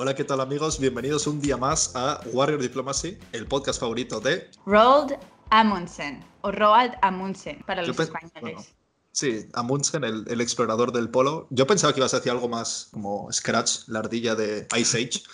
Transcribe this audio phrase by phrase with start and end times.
[0.00, 0.78] Hola, ¿qué tal amigos?
[0.78, 5.18] Bienvenidos un día más a Warrior Diplomacy, el podcast favorito de Roald
[5.50, 8.76] Amundsen o Roald Amundsen para los españoles.
[9.10, 11.48] sí, Amundsen, el, el, explorador del polo.
[11.50, 15.24] Yo pensaba que ibas a decir algo más como Scratch, la ardilla de Ice Age,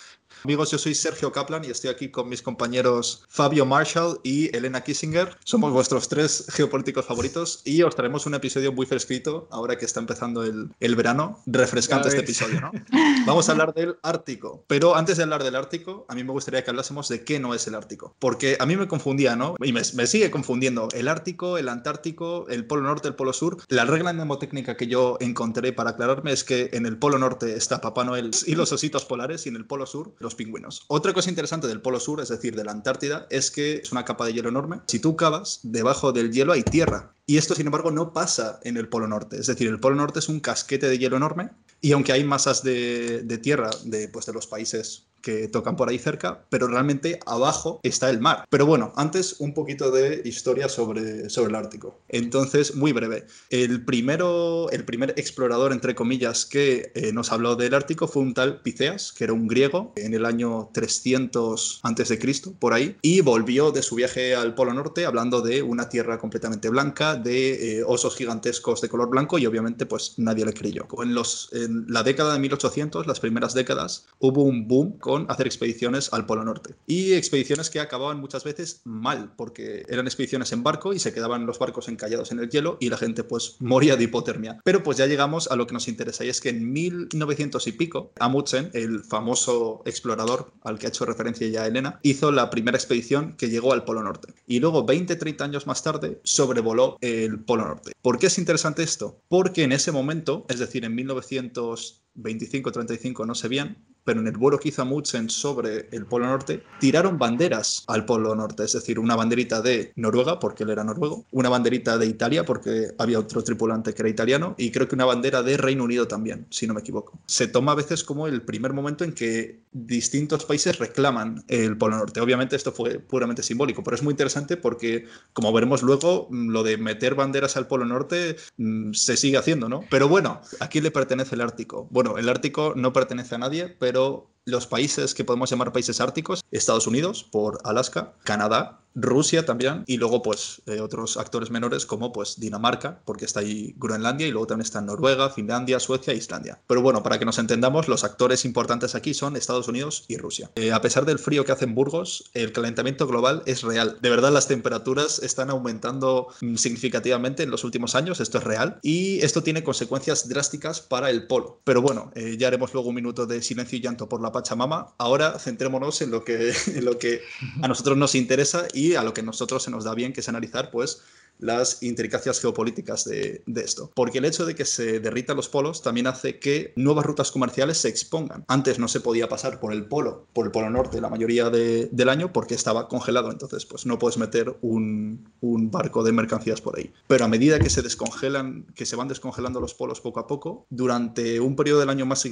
[0.43, 4.81] Amigos, yo soy Sergio Kaplan y estoy aquí con mis compañeros Fabio Marshall y Elena
[4.81, 5.35] Kissinger.
[5.43, 9.99] Somos vuestros tres geopolíticos favoritos y os traemos un episodio muy fresquito ahora que está
[9.99, 11.41] empezando el, el verano.
[11.47, 12.71] Refrescante este episodio, ¿no?
[13.25, 14.63] Vamos a hablar del Ártico.
[14.67, 17.55] Pero antes de hablar del Ártico, a mí me gustaría que hablásemos de qué no
[17.55, 18.15] es el Ártico.
[18.19, 19.55] Porque a mí me confundía, ¿no?
[19.63, 23.57] Y me, me sigue confundiendo el Ártico, el Antártico, el Polo Norte, el Polo Sur.
[23.69, 27.81] La regla mnemotécnica que yo encontré para aclararme es que en el Polo Norte está
[27.81, 30.83] Papá Noel y los ositos polares y en el Polo Sur los pingüinos.
[30.87, 34.05] Otra cosa interesante del Polo Sur, es decir, de la Antártida, es que es una
[34.05, 34.81] capa de hielo enorme.
[34.87, 37.13] Si tú cavas, debajo del hielo hay tierra.
[37.25, 39.39] Y esto, sin embargo, no pasa en el Polo Norte.
[39.39, 41.49] Es decir, el Polo Norte es un casquete de hielo enorme
[41.81, 45.89] y aunque hay masas de, de tierra de, pues, de los países que tocan por
[45.89, 48.45] ahí cerca, pero realmente abajo está el mar.
[48.47, 51.99] Pero bueno, antes un poquito de historia sobre, sobre el Ártico.
[52.09, 53.25] Entonces, muy breve.
[53.49, 58.35] El, primero, el primer explorador, entre comillas, que eh, nos habló del Ártico fue un
[58.35, 62.19] tal Piceas, que era un griego, en el año 300 a.C.,
[62.59, 66.69] por ahí, y volvió de su viaje al Polo Norte hablando de una tierra completamente
[66.69, 70.87] blanca, de eh, osos gigantescos de color blanco, y obviamente pues nadie le creyó.
[71.01, 75.47] En, los, en la década de 1800, las primeras décadas, hubo un boom con hacer
[75.47, 76.75] expediciones al Polo Norte.
[76.87, 81.45] Y expediciones que acababan muchas veces mal, porque eran expediciones en barco y se quedaban
[81.45, 84.59] los barcos encallados en el hielo y la gente pues moría de hipotermia.
[84.63, 87.71] Pero pues ya llegamos a lo que nos interesa y es que en 1900 y
[87.71, 92.77] pico, Amundsen, el famoso explorador al que ha hecho referencia ya Elena, hizo la primera
[92.77, 94.33] expedición que llegó al Polo Norte.
[94.47, 97.91] Y luego 20-30 años más tarde sobrevoló el Polo Norte.
[98.01, 99.19] ¿Por qué es interesante esto?
[99.27, 104.59] Porque en ese momento, es decir, en 1925-35 no sé bien, pero en el vuelo
[104.59, 104.85] que hizo
[105.27, 110.39] sobre el Polo Norte, tiraron banderas al Polo Norte, es decir, una banderita de Noruega,
[110.39, 114.55] porque él era noruego, una banderita de Italia, porque había otro tripulante que era italiano,
[114.57, 117.19] y creo que una bandera de Reino Unido también, si no me equivoco.
[117.25, 121.97] Se toma a veces como el primer momento en que distintos países reclaman el Polo
[121.97, 122.21] Norte.
[122.21, 126.77] Obviamente esto fue puramente simbólico, pero es muy interesante porque, como veremos luego, lo de
[126.77, 129.83] meter banderas al Polo Norte mm, se sigue haciendo, ¿no?
[129.89, 131.87] Pero bueno, ¿a quién le pertenece el Ártico?
[131.89, 135.99] Bueno, el Ártico no pertenece a nadie, pero pero los países que podemos llamar países
[135.99, 141.85] árticos, Estados Unidos por Alaska, Canadá, Rusia también y luego pues eh, otros actores menores
[141.85, 146.17] como pues Dinamarca porque está ahí Groenlandia y luego también están Noruega, Finlandia, Suecia e
[146.17, 146.61] Islandia.
[146.65, 150.49] Pero bueno, para que nos entendamos, los actores importantes aquí son Estados Unidos y Rusia.
[150.55, 153.97] Eh, a pesar del frío que hace en Burgos, el calentamiento global es real.
[154.01, 158.79] De verdad las temperaturas están aumentando mm, significativamente en los últimos años, esto es real
[158.81, 161.59] y esto tiene consecuencias drásticas para el polo.
[161.65, 164.93] Pero bueno, eh, ya haremos luego un minuto de silencio y llanto por la Pachamama.
[164.97, 167.21] Ahora centrémonos en lo que, lo que
[167.61, 170.19] a nosotros nos interesa y a lo que a nosotros se nos da bien, que
[170.19, 171.01] es analizar pues
[171.39, 173.91] las intricacias geopolíticas de, esto.
[173.95, 177.77] Porque el hecho de que se derritan los polos también hace que nuevas rutas comerciales
[177.77, 178.45] se expongan.
[178.47, 182.09] Antes no se podía pasar por el polo, por el polo norte la mayoría del
[182.09, 186.91] año porque estaba congelado, entonces pues no puedes meter un, barco de mercancías por ahí.
[187.07, 190.65] Pero a medida que se descongelan, que se van descongelando los polos poco a poco,
[190.69, 192.25] durante un periodo del año más,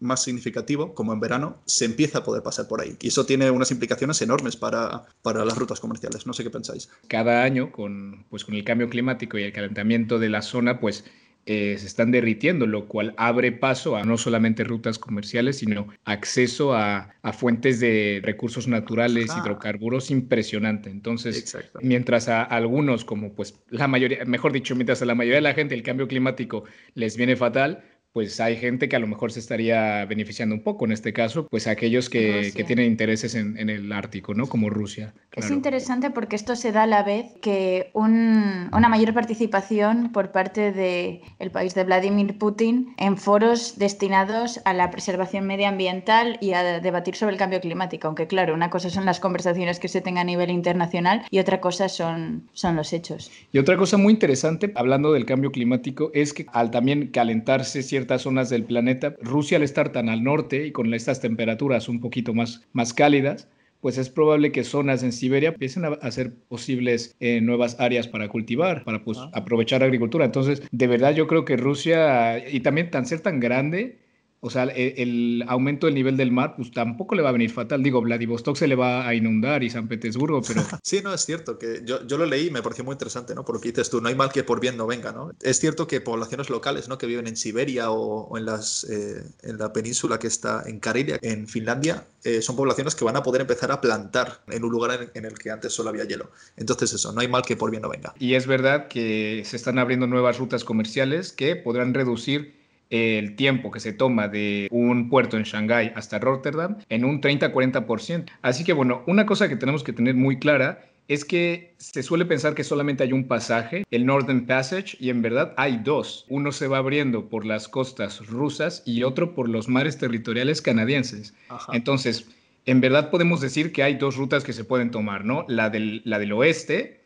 [0.00, 2.96] más significativo, como en verano, se empieza a poder pasar por ahí.
[3.00, 6.26] Y eso tiene unas implicaciones enormes para, para las rutas comerciales.
[6.26, 6.88] No sé qué pensáis.
[7.08, 11.04] Cada año con, pues, con el cambio climático y el calentamiento de la zona, pues
[11.44, 16.74] eh, se están derritiendo, lo cual abre paso a no solamente rutas comerciales, sino acceso
[16.74, 20.88] a, fuentes de recursos naturales, hidrocarburos impresionante.
[20.88, 25.42] Entonces, mientras a algunos, como pues la mayoría, mejor dicho, mientras a la mayoría de
[25.42, 27.84] la gente el cambio climático les viene fatal,
[28.18, 31.46] pues hay gente que a lo mejor se estaría beneficiando un poco en este caso,
[31.46, 34.48] pues aquellos que, que tienen intereses en, en, el Ártico, ¿no?
[34.48, 35.14] Como Rusia.
[35.36, 40.32] Es interesante porque esto se da a la vez que un, una mayor participación por
[40.32, 46.54] parte del el país de Vladimir Putin en foros destinados a la preservación medioambiental y
[46.54, 50.00] a debatir sobre el cambio climático, aunque claro, una cosa son las conversaciones que se
[50.00, 53.30] tengan a nivel internacional y otra cosa son, son los hechos.
[53.52, 58.07] Y otra cosa muy interesante, hablando del cambio climático, es que al también calentarse ciertas
[58.16, 62.32] zonas del planeta, Rusia al estar tan al norte y con estas temperaturas un poquito
[62.32, 63.48] más, más cálidas,
[63.80, 68.28] pues es probable que zonas en Siberia empiecen a ser posibles eh, nuevas áreas para
[68.28, 69.30] cultivar, para pues, ah.
[69.34, 70.24] aprovechar agricultura.
[70.24, 73.98] Entonces, de verdad yo creo que Rusia, y también tan ser tan grande,
[74.40, 77.82] o sea, el, aumento del nivel del mar, pues tampoco le va a venir fatal.
[77.82, 80.62] Digo, Vladivostok se le va a inundar y San Petersburgo, pero...
[80.82, 83.44] sí, no, es cierto, que yo, yo lo leí y me pareció muy interesante, ¿no?
[83.44, 85.32] Porque dices tú, no hay mal que por bien no venga, ¿no?
[85.42, 86.98] Es cierto que poblaciones locales, ¿no?
[86.98, 91.18] Que viven en Siberia o, en, las, eh, en la península que está en Karelia,
[91.22, 95.02] en Finlandia, eh, son poblaciones que van a poder empezar a plantar en un lugar
[95.02, 96.30] en, en el que antes solo había hielo.
[96.56, 98.14] Entonces eso, no hay mal que por bien no venga.
[98.18, 102.57] Y es verdad que se están abriendo nuevas rutas comerciales que podrán reducir
[102.90, 108.26] el tiempo que se toma de un puerto en Shanghái hasta Rotterdam en un 30-40%.
[108.42, 112.26] Así que bueno, una cosa que tenemos que tener muy clara es que se suele
[112.26, 116.26] pensar que solamente hay un pasaje, el Northern Passage, y en verdad hay dos.
[116.28, 121.34] Uno se va abriendo por las costas rusas y otro por los mares territoriales canadienses.
[121.72, 122.28] Entonces,
[122.66, 125.46] en verdad podemos decir que hay dos rutas que se pueden tomar, ¿no?
[125.48, 127.00] La del, la del oeste,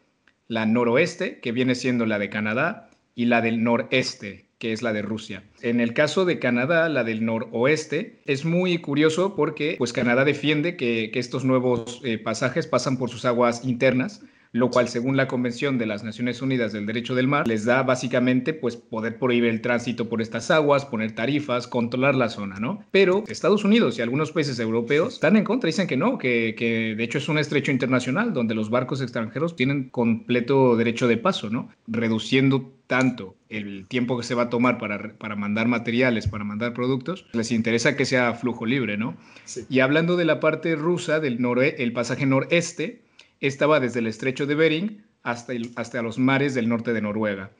[0.48, 4.92] la noroeste, que viene siendo la de Canadá, y la del noreste, que es la
[4.92, 5.42] de Rusia.
[5.60, 10.76] En el caso de Canadá, la del noroeste, es muy curioso porque pues Canadá defiende
[10.76, 14.22] que, estos nuevos eh, pasajes pasan por sus aguas internas
[14.52, 17.82] lo cual según la Convención de las Naciones Unidas del Derecho del Mar les da
[17.82, 22.84] básicamente pues poder prohibir el tránsito por estas aguas, poner tarifas, controlar la zona, ¿no?
[22.90, 26.94] Pero Estados Unidos y algunos países europeos están en contra, dicen que no, que, que
[26.94, 31.48] de hecho es un estrecho internacional donde los barcos extranjeros tienen completo derecho de paso,
[31.48, 31.70] ¿no?
[31.86, 36.74] Reduciendo tanto el tiempo que se va a tomar para, para mandar materiales, para mandar
[36.74, 39.16] productos, les interesa que sea flujo libre, ¿no?
[39.70, 41.38] Y hablando de la parte rusa, del
[41.78, 43.00] el pasaje noreste,
[43.42, 47.50] estaba desde el estrecho de Bering hasta, hasta los mares del norte de Noruega.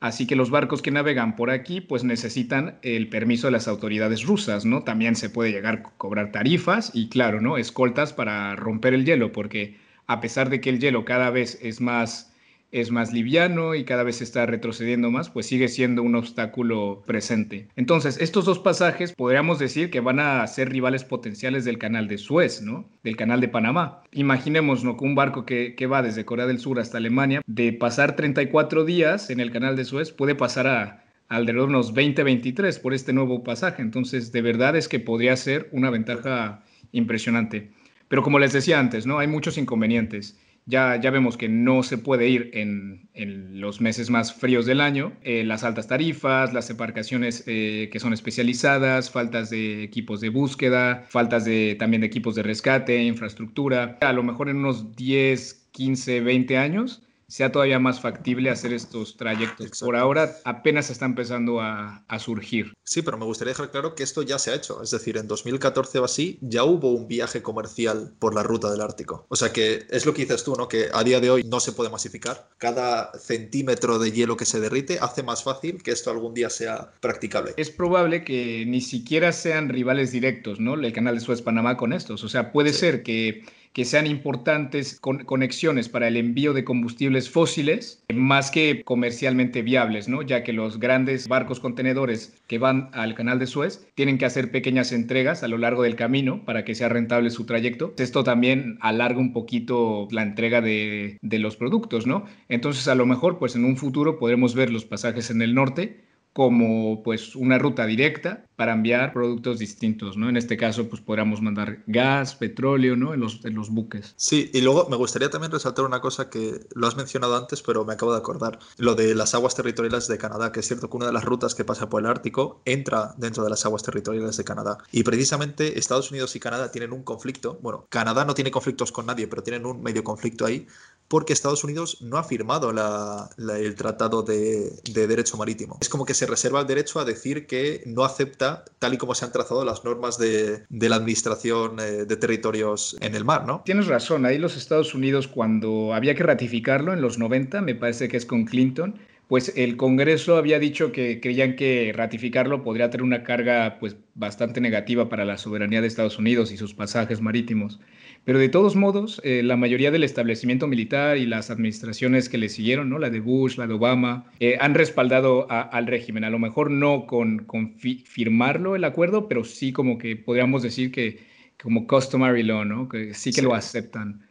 [0.00, 4.24] Así que los barcos que navegan por aquí pues necesitan el permiso de las autoridades
[4.24, 4.82] rusas, ¿no?
[4.82, 7.56] También se puede llegar a cobrar tarifas y claro, ¿no?
[7.56, 11.80] Escoltas para romper el hielo, porque a pesar de que el hielo cada vez es
[11.80, 12.33] más
[12.74, 17.68] es más liviano y cada vez está retrocediendo más, pues sigue siendo un obstáculo presente.
[17.76, 22.18] Entonces, estos dos pasajes podríamos decir que van a ser rivales potenciales del canal de
[22.18, 22.88] Suez, ¿no?
[23.04, 24.02] Del canal de Panamá.
[24.10, 24.96] Imaginemos, ¿no?
[25.00, 29.30] Un barco que, que va desde Corea del Sur hasta Alemania, de pasar 34 días
[29.30, 33.44] en el canal de Suez, puede pasar a alrededor de unos 20-23 por este nuevo
[33.44, 33.82] pasaje.
[33.82, 37.70] Entonces, de verdad es que podría ser una ventaja impresionante.
[38.08, 39.20] Pero como les decía antes, ¿no?
[39.20, 44.10] Hay muchos inconvenientes ya, ya vemos que no se puede ir en, en los meses
[44.10, 45.12] más fríos del año.
[45.22, 51.04] Eh, las altas tarifas, las embarcaciones eh, que son especializadas, faltas de equipos de búsqueda,
[51.08, 53.98] faltas de, también de equipos de rescate, infraestructura.
[54.00, 59.16] A lo mejor en unos 10, 15, 20 años sea todavía más factible hacer estos
[59.16, 59.80] trayectos.
[59.80, 62.72] Por ahora apenas está empezando a, surgir.
[62.84, 64.82] Sí, pero me gustaría dejar claro que esto ya se ha hecho.
[64.82, 68.80] Es decir, en 2014 o así ya hubo un viaje comercial por la ruta del
[68.80, 69.26] Ártico.
[69.28, 70.68] O sea que es lo que dices tú, ¿no?
[70.68, 72.48] Que a día de hoy no se puede masificar.
[72.56, 76.92] Cada centímetro de hielo que se derrite hace más fácil que esto algún día sea
[77.00, 77.54] practicable.
[77.56, 80.74] Es probable que ni siquiera sean rivales directos, ¿no?
[80.74, 82.22] El canal de Suez-Panamá con estos.
[82.22, 83.44] O sea, puede ser que
[83.74, 90.22] que sean importantes conexiones para el envío de combustibles fósiles, más que comercialmente viables, ¿no?
[90.22, 94.52] ya que los grandes barcos contenedores que van al canal de Suez tienen que hacer
[94.52, 97.94] pequeñas entregas a lo largo del camino para que sea rentable su trayecto.
[97.98, 102.26] Esto también alarga un poquito la entrega de, de los productos, ¿no?
[102.48, 106.04] Entonces, a lo mejor, pues en un futuro podremos ver los pasajes en el norte
[106.34, 110.28] como pues una ruta directa para enviar productos distintos, ¿no?
[110.28, 113.14] En este caso, pues podríamos mandar gas, petróleo, ¿no?
[113.14, 114.14] En los, en los buques.
[114.16, 117.84] Sí, y luego me gustaría también resaltar una cosa que lo has mencionado antes, pero
[117.84, 120.96] me acabo de acordar, lo de las aguas territoriales de Canadá, que es cierto que
[120.96, 124.36] una de las rutas que pasa por el Ártico entra dentro de las aguas territoriales
[124.36, 124.78] de Canadá.
[124.92, 129.06] Y precisamente Estados Unidos y Canadá tienen un conflicto, bueno, Canadá no tiene conflictos con
[129.06, 130.66] nadie, pero tienen un medio conflicto ahí,
[131.08, 135.78] porque Estados Unidos no ha firmado el Tratado de Derecho Marítimo.
[135.80, 138.43] Es como que se reserva el derecho a decir que no acepta,
[138.78, 143.14] tal y como se han trazado las normas de, la administración eh, de territorios en
[143.14, 143.62] el mar, ¿no?
[143.64, 148.08] Tienes razón, ahí los Estados Unidos cuando había que ratificarlo en los 90, me parece
[148.08, 148.98] que es con Clinton,
[149.28, 154.60] pues el Congreso había dicho que creían que ratificarlo podría tener una carga pues bastante
[154.60, 157.80] negativa para la soberanía de Estados Unidos y sus pasajes marítimos.
[158.24, 162.48] Pero de todos modos, eh, la mayoría del establecimiento militar y las administraciones que le
[162.48, 162.98] siguieron, ¿no?
[162.98, 166.24] la de Bush, la de Obama, eh, han respaldado al régimen.
[166.24, 167.46] A lo mejor no con,
[167.78, 171.18] firmarlo el acuerdo, pero sí como que podríamos decir que
[171.62, 172.88] como customary law, ¿no?
[172.88, 174.26] que sí que lo aceptan.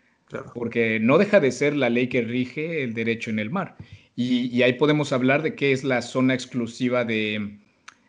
[0.55, 3.75] Porque no deja de ser la ley que rige el derecho en el mar.
[4.15, 7.59] y ahí podemos hablar de qué es la zona exclusiva de,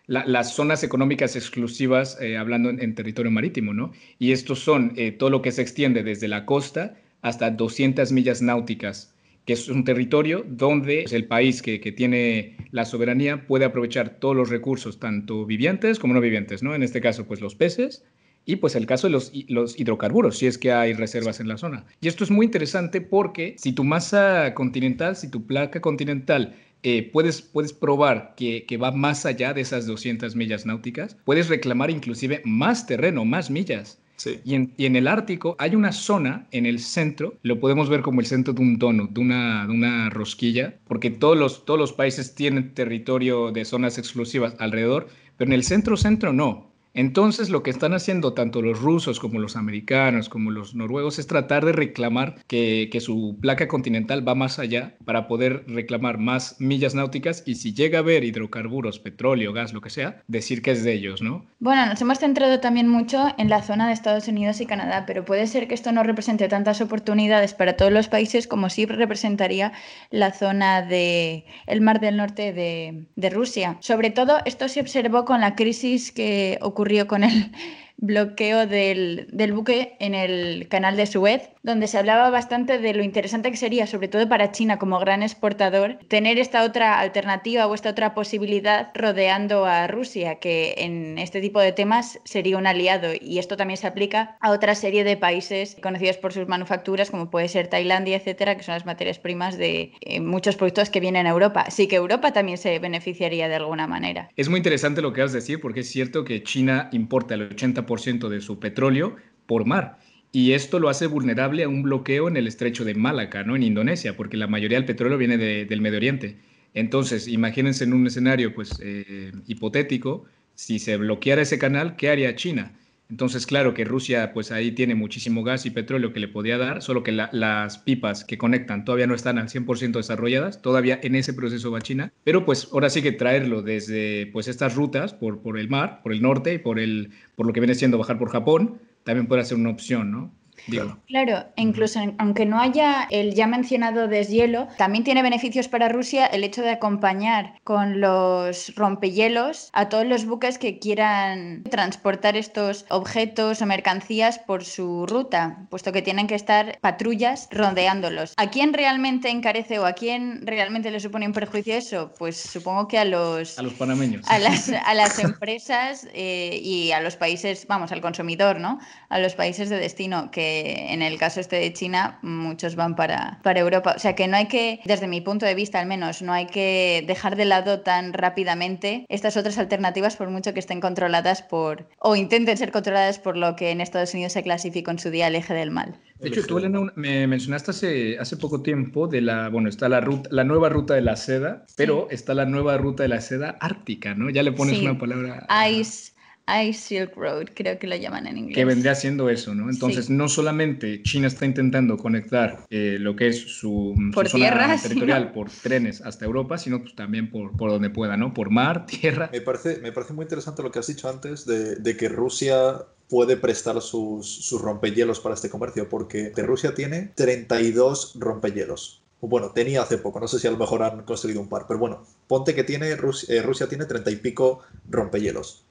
[0.06, 3.92] las zonas económicas exclusivas, eh, hablando en, territorio marítimo, ¿no?
[4.18, 8.42] Y estos son eh, todo lo que se extiende desde la costa hasta 200 millas
[8.42, 9.14] náuticas,
[9.46, 14.37] que es un territorio donde el país que, que, tiene la soberanía puede aprovechar todos
[14.37, 16.75] los recursos, tanto vivientes como no vivientes, ¿no?
[16.75, 18.04] En este caso, pues los peces
[18.46, 21.87] y pues el caso de los hidrocarburos, si es que hay reservas en la zona.
[22.00, 26.54] Y esto es muy interesante porque si tu masa continental, si tu placa continental
[26.86, 31.48] eh, puedes, puedes probar que, que, va más allá de esas 200 millas náuticas, puedes
[31.48, 33.98] reclamar inclusive más terreno, más millas.
[34.16, 34.38] Sí.
[34.44, 38.02] Y, en, y, en, el Ártico hay una zona en el centro, lo podemos ver
[38.02, 41.80] como el centro de un donut, de una, de una rosquilla, porque todos los, todos
[41.80, 46.73] los países tienen territorio de zonas exclusivas alrededor, pero en el centro-centro no.
[46.94, 51.26] Entonces lo que están haciendo tanto los rusos como los americanos como los noruegos es
[51.26, 56.56] tratar de reclamar que, que, su placa continental va más allá para poder reclamar más
[56.60, 60.70] millas náuticas y si llega a haber hidrocarburos, petróleo, gas, lo que sea, decir que
[60.70, 61.44] es de ellos, ¿no?
[61.58, 65.24] Bueno, nos hemos centrado también mucho en la zona de Estados Unidos y Canadá, pero
[65.24, 69.72] puede ser que esto no represente tantas oportunidades para todos los países como sí representaría
[70.10, 73.78] la zona de el Mar del Norte de, de Rusia.
[73.80, 77.50] Sobre todo esto se observó con la crisis que ocurrió ocurrió con el
[77.96, 83.02] bloqueo del, del, buque en el canal de Suez, donde se hablaba bastante de lo
[83.02, 87.74] interesante que sería, sobre todo para China como gran exportador, tener esta otra alternativa o
[87.74, 93.12] esta otra posibilidad rodeando a Rusia, que en este tipo de temas sería un aliado.
[93.18, 97.30] Y esto también se aplica a otra serie de países conocidos por sus manufacturas, como
[97.30, 101.26] puede ser Tailandia, etcétera, que son las materias primas de eh, muchos productos que vienen
[101.26, 101.64] a Europa.
[101.66, 104.30] Así que Europa también se beneficiaría de alguna manera.
[104.36, 107.48] Es muy interesante lo que has de decir, porque es cierto que China importa el
[107.48, 107.83] 80%
[108.28, 109.98] de su petróleo por mar.
[110.32, 113.54] Y esto lo hace vulnerable a un bloqueo en el estrecho de Malaca, ¿no?
[113.54, 116.36] en Indonesia, porque la mayoría del petróleo viene de, del Medio Oriente.
[116.74, 120.24] Entonces, imagínense en un escenario pues, eh, hipotético,
[120.54, 122.72] si se bloqueara ese canal, ¿qué haría China?
[123.11, 126.82] Entonces, claro que Rusia, pues ahí tiene muchísimo gas y petróleo que le podía dar,
[126.82, 131.14] solo que la, las pipas que conectan todavía no están al 100% desarrolladas, todavía en
[131.14, 135.42] ese proceso va China, pero pues ahora sí que traerlo desde pues estas rutas por,
[135.42, 138.18] por el mar, por el norte y por, el, por lo que viene siendo bajar
[138.18, 140.34] por Japón, también puede ser una opción, ¿no?
[140.66, 140.97] Digo.
[141.06, 146.44] Claro, incluso aunque no haya el ya mencionado deshielo, también tiene beneficios para Rusia el
[146.44, 153.61] hecho de acompañar con los rompehielos a todos los buques que quieran transportar estos objetos
[153.61, 158.35] o mercancías por su ruta, puesto que tienen que estar patrullas rodeándolos.
[158.37, 162.12] ¿A quién realmente encarece o a quién realmente le supone un perjuicio eso?
[162.18, 163.59] Pues supongo que a los...
[163.59, 164.26] A los panameños.
[164.28, 168.78] A las, a las empresas eh, y a los países, vamos, al consumidor, ¿no?
[169.09, 170.53] A los países de destino que
[170.92, 173.94] en el caso este de China muchos van para, para Europa.
[173.96, 176.46] O sea que no hay que, desde mi punto de vista al menos, no hay
[176.46, 181.88] que dejar de lado tan rápidamente estas otras alternativas por mucho que estén controladas por,
[181.99, 185.28] o intenten ser controladas por lo que en Estados Unidos se clasificó en su día
[185.28, 185.99] el eje del mal.
[186.20, 190.00] De hecho, tú, Elena, me mencionaste hace, hace poce tiempo de la, bueno, está la,
[190.00, 193.56] ruta, la nueva ruta de la seda, pero está la nueva ruta de la seda
[193.61, 194.30] ártica, ¿no?
[194.30, 194.87] Ya le pones sí.
[194.87, 195.46] una palabra.
[195.70, 196.13] Ice
[196.62, 198.54] Ice Silk Road, creo que lo llaman en inglés.
[198.54, 199.70] Que vendría siendo eso, ¿no?
[199.70, 200.12] Entonces, sí.
[200.12, 204.78] no solamente China está intentando conectar eh, lo que es su, por su tierra, zona
[204.82, 208.34] territorial por trenes hasta Europa, sino pues, también por, por donde pueda, ¿no?
[208.34, 209.30] Por mar, tierra.
[209.32, 212.78] Me parece, me parece muy interesante lo que has dicho antes de, de que Rusia
[213.08, 219.80] puede prestar sus, sus rompehielos para este comercio, porque Rusia tiene 32 rompehielos bueno, tenía
[219.80, 222.54] hace poco, no sé si a lo mejor han construido un par, pero bueno, ponte
[222.54, 225.64] que tiene Rusia, eh, Rusia tiene treinta y pico rompehielos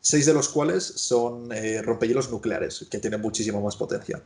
[0.00, 4.22] seis de los cuales son eh, rompehielos nucleares, que tienen muchísima más potencia.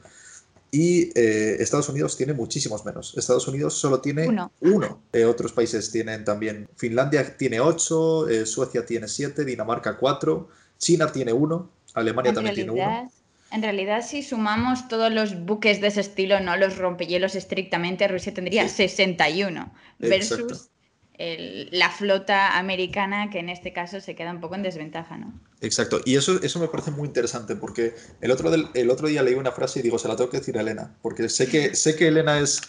[0.71, 3.16] Y eh, Estados Unidos tiene muchísimos menos.
[3.16, 4.50] Estados Unidos solo tiene uno.
[4.61, 5.02] uno.
[5.12, 6.69] Eh, otros países tienen también.
[6.76, 12.75] Finlandia tiene ocho, Suecia tiene siete, Dinamarca cuatro, China tiene uno, Alemania en también realidad,
[12.75, 13.12] tiene uno.
[13.52, 18.35] En realidad, si sumamos todos los buques de ese estilo, no los rompehielos estrictamente, Rusia
[18.35, 18.88] tendría sí.
[18.88, 20.74] 61 versus Exacto
[21.16, 25.33] la flota americana que en este caso se queda un poco en desventaja, ¿no?
[25.61, 29.35] Exacto, y eso, eso me parece muy interesante porque el otro, el otro día leí
[29.35, 31.97] una frase y digo, se la tengo que decir a Elena, porque sé que, sé
[31.97, 32.61] que Elena es,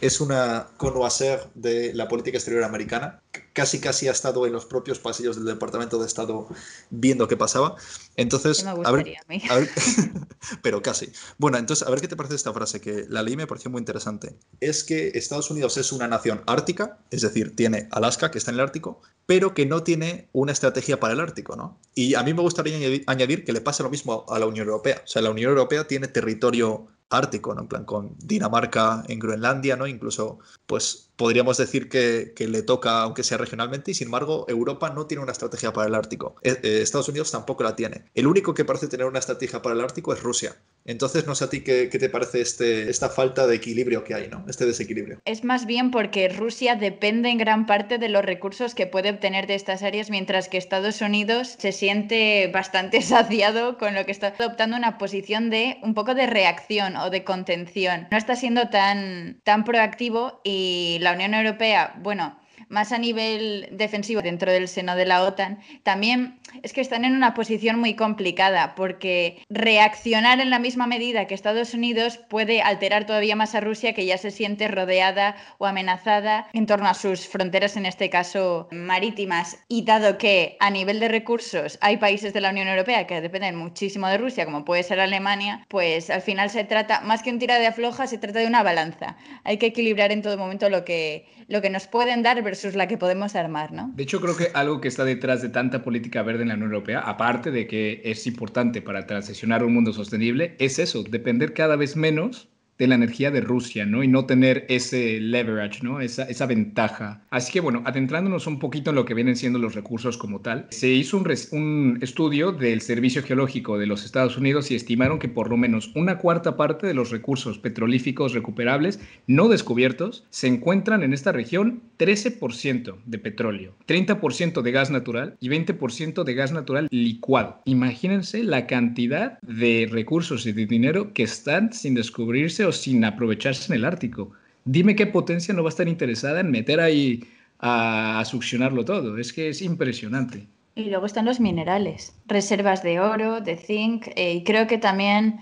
[0.00, 4.98] es una connoisseur de la política exterior americana, casi casi ha estado en los propios
[4.98, 6.48] pasillos del Departamento de Estado
[6.90, 7.76] viendo qué pasaba.
[8.16, 9.14] Entonces, me a ver,
[9.48, 9.70] a ver
[10.62, 11.10] pero casi.
[11.38, 13.80] Bueno, entonces, a ver qué te parece esta frase, que la leí me pareció muy
[13.80, 14.36] interesante.
[14.60, 18.56] Es que Estados Unidos es una nación ártica, es decir, tiene Alaska, que está en
[18.56, 21.78] el Ártico, pero que no tiene una estrategia para el Ártico, ¿no?
[21.94, 24.66] Y a mí me gustaría añadir, añadir que le pasa lo mismo a la Unión
[24.66, 25.02] Europea.
[25.04, 27.62] O sea, la Unión Europea tiene territorio ártico, ¿no?
[27.62, 29.86] En plan, con Dinamarca en Groenlandia, ¿no?
[29.86, 35.06] Incluso, pues, podríamos decir que, le toca, aunque sea regionalmente, y sin embargo, Europa no
[35.06, 36.36] tiene una estrategia para el Ártico.
[36.42, 38.04] Eh, eh, Estados Unidos tampoco la tiene.
[38.14, 40.56] El único que parece tener una estrategia para el Ártico es Rusia.
[40.86, 44.28] Entonces, no sé a ti qué, te parece este, esta falta de equilibrio que hay,
[44.28, 44.44] ¿no?
[44.48, 45.20] Este desequilibrio.
[45.24, 49.46] Es más bien porque Rusia depende en gran parte de los recursos que puede obtener
[49.46, 54.28] de estas áreas, mientras que Estados Unidos se siente bastante saciado con lo que está
[54.28, 58.06] adoptando una posición de un poco de reacción o de contención.
[58.10, 64.22] No está siendo tan, tan proactivo y la Unión Europea, bueno, más a nivel defensivo
[64.22, 68.74] dentro del seno de la OTAN, también es que están en una posición muy complicada
[68.74, 73.92] porque reaccionar en la misma medida que Estados Unidos puede alterar todavía más a Rusia
[73.92, 78.68] que ya se siente rodeada o amenazada en torno a sus fronteras, en este caso
[78.72, 79.58] marítimas.
[79.68, 83.56] Y dado que a nivel de recursos hay países de la Unión Europea que dependen
[83.56, 87.38] muchísimo de Rusia, como puede ser Alemania, pues al final se trata, más que un
[87.38, 89.16] tira de afloja, se trata de una balanza.
[89.44, 92.88] Hay que equilibrar en todo momento lo que, lo que nos pueden dar versus la
[92.88, 93.92] que podemos armar, ¿no?
[93.94, 96.72] De hecho, creo que algo que está detrás de tanta política verde en la Unión
[96.72, 101.76] Europea, aparte de que es importante para transicionar un mundo sostenible, es eso, depender cada
[101.76, 104.02] vez menos de la energía de Rusia, ¿no?
[104.02, 106.00] Y no tener ese leverage, ¿no?
[106.00, 107.22] Esa, esa ventaja.
[107.30, 110.66] Así que, bueno, adentrándonos un poquito en lo que vienen siendo los recursos como tal,
[110.70, 115.28] se hizo un, un estudio del Servicio Geológico de los Estados Unidos y estimaron que
[115.28, 121.02] por lo menos una cuarta parte de los recursos petrolíficos recuperables no descubiertos se encuentran
[121.02, 126.88] en esta región 13% de petróleo, 30% de gas natural y 20% de gas natural
[126.90, 127.62] licuado.
[127.64, 133.78] Imagínense la cantidad de recursos y de dinero que están sin descubrirse sin aprovecharse en
[133.78, 134.32] el Ártico.
[134.64, 137.22] Dime qué potencia no va a estar interesada en meter ahí
[137.60, 139.18] a, succionarlo todo.
[139.18, 140.46] Es que es impresionante.
[140.74, 145.40] Y luego están los minerales, reservas de oro, de zinc, eh, y creo que también,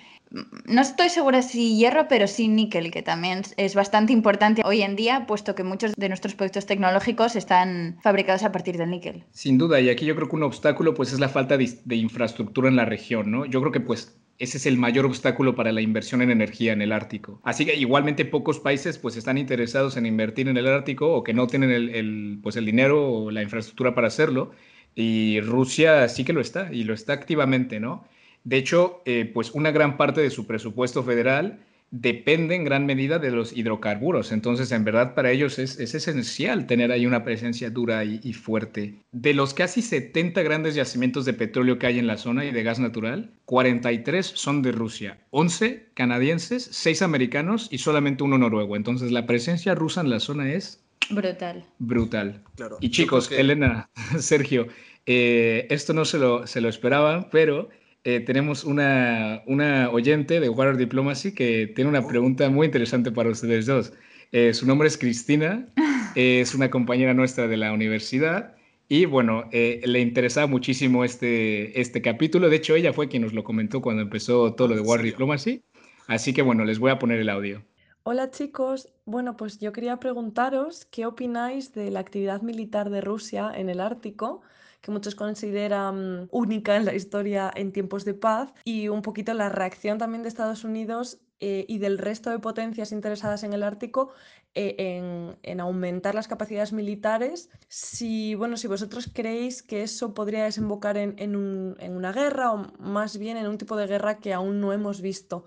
[0.66, 4.94] no estoy segura si hierro, pero sí níquel, que también es bastante importante hoy en
[4.94, 9.24] día, puesto que muchos de nuestros productos tecnológicos están fabricados a partir del níquel.
[9.32, 11.96] Sin duda, y aquí yo creo que un obstáculo pues es la falta de, de
[11.96, 13.44] infraestructura en la región, ¿no?
[13.44, 16.82] Yo creo que pues ese es el mayor obstáculo para la inversión en energía en
[16.82, 17.40] el Ártico.
[17.44, 21.34] Así que igualmente pocos países pues están interesados en invertir en el Ártico o que
[21.34, 24.50] no tienen el, pues el dinero o la infraestructura para hacerlo.
[24.94, 28.04] Y Rusia sí que lo está y lo está activamente, ¿no?
[28.44, 31.60] De hecho, eh, pues una gran parte de su presupuesto federal
[31.96, 34.32] depende en gran medida de los hidrocarburos.
[34.32, 38.96] Entonces, en verdad, para ellos es, esencial tener ahí una presencia dura y, fuerte.
[39.12, 42.64] De los casi 70 grandes yacimientos de petróleo que hay en la zona y de
[42.64, 48.74] gas natural, 43 son de Rusia, 11 canadienses, 6 americanos y solamente uno noruego.
[48.74, 50.84] Entonces, la presencia rusa en la zona es...
[51.10, 51.64] Brutal.
[51.78, 52.42] Brutal.
[52.80, 54.66] Y chicos, Elena, Sergio,
[55.06, 57.68] eh, esto no se lo, se lo esperaban, pero
[58.04, 63.30] eh, tenemos una, una, oyente de Water Diplomacy que tiene una pregunta muy interesante para
[63.30, 63.94] ustedes dos.
[64.30, 65.66] Eh, su nombre es Cristina,
[66.14, 68.54] es una compañera nuestra de la universidad
[68.88, 72.50] y bueno, eh, le interesaba muchísimo este, este capítulo.
[72.50, 75.62] De hecho, ella fue quien nos lo comentó cuando empezó todo lo de Water Diplomacy.
[76.06, 77.62] Así que bueno, les voy a poner el audio.
[78.02, 83.50] Hola chicos, bueno pues yo quería preguntaros qué opináis de la actividad militar de Rusia
[83.56, 84.42] en el Ártico
[84.84, 89.48] que muchos consideran única en la historia en tiempos de paz, y un poquito la
[89.48, 94.10] reacción también de Estados Unidos eh, y del resto de potencias interesadas en el Ártico
[94.54, 97.48] eh, en, aumentar las capacidades militares.
[97.68, 103.38] Si, bueno, si vosotros creéis que eso podría desembocar en, una guerra o más bien
[103.38, 105.46] en un tipo de guerra que aún no hemos visto.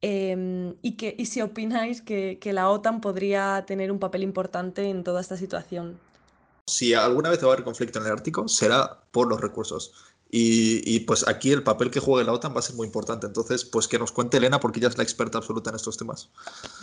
[0.00, 4.90] Em, y, que, y si opináis que, que la OTAN podría tener un papel importante
[4.90, 5.98] en toda esta situación
[6.66, 9.92] si alguna vez va a haber conflicto en el Ártico, será por los recursos.
[10.36, 13.24] Y, pues aquí el papel que juegue la OTAN va a ser muy importante.
[13.24, 16.28] Entonces, pues que nos cuente Elena, porque ella es la experta absoluta en estos temas.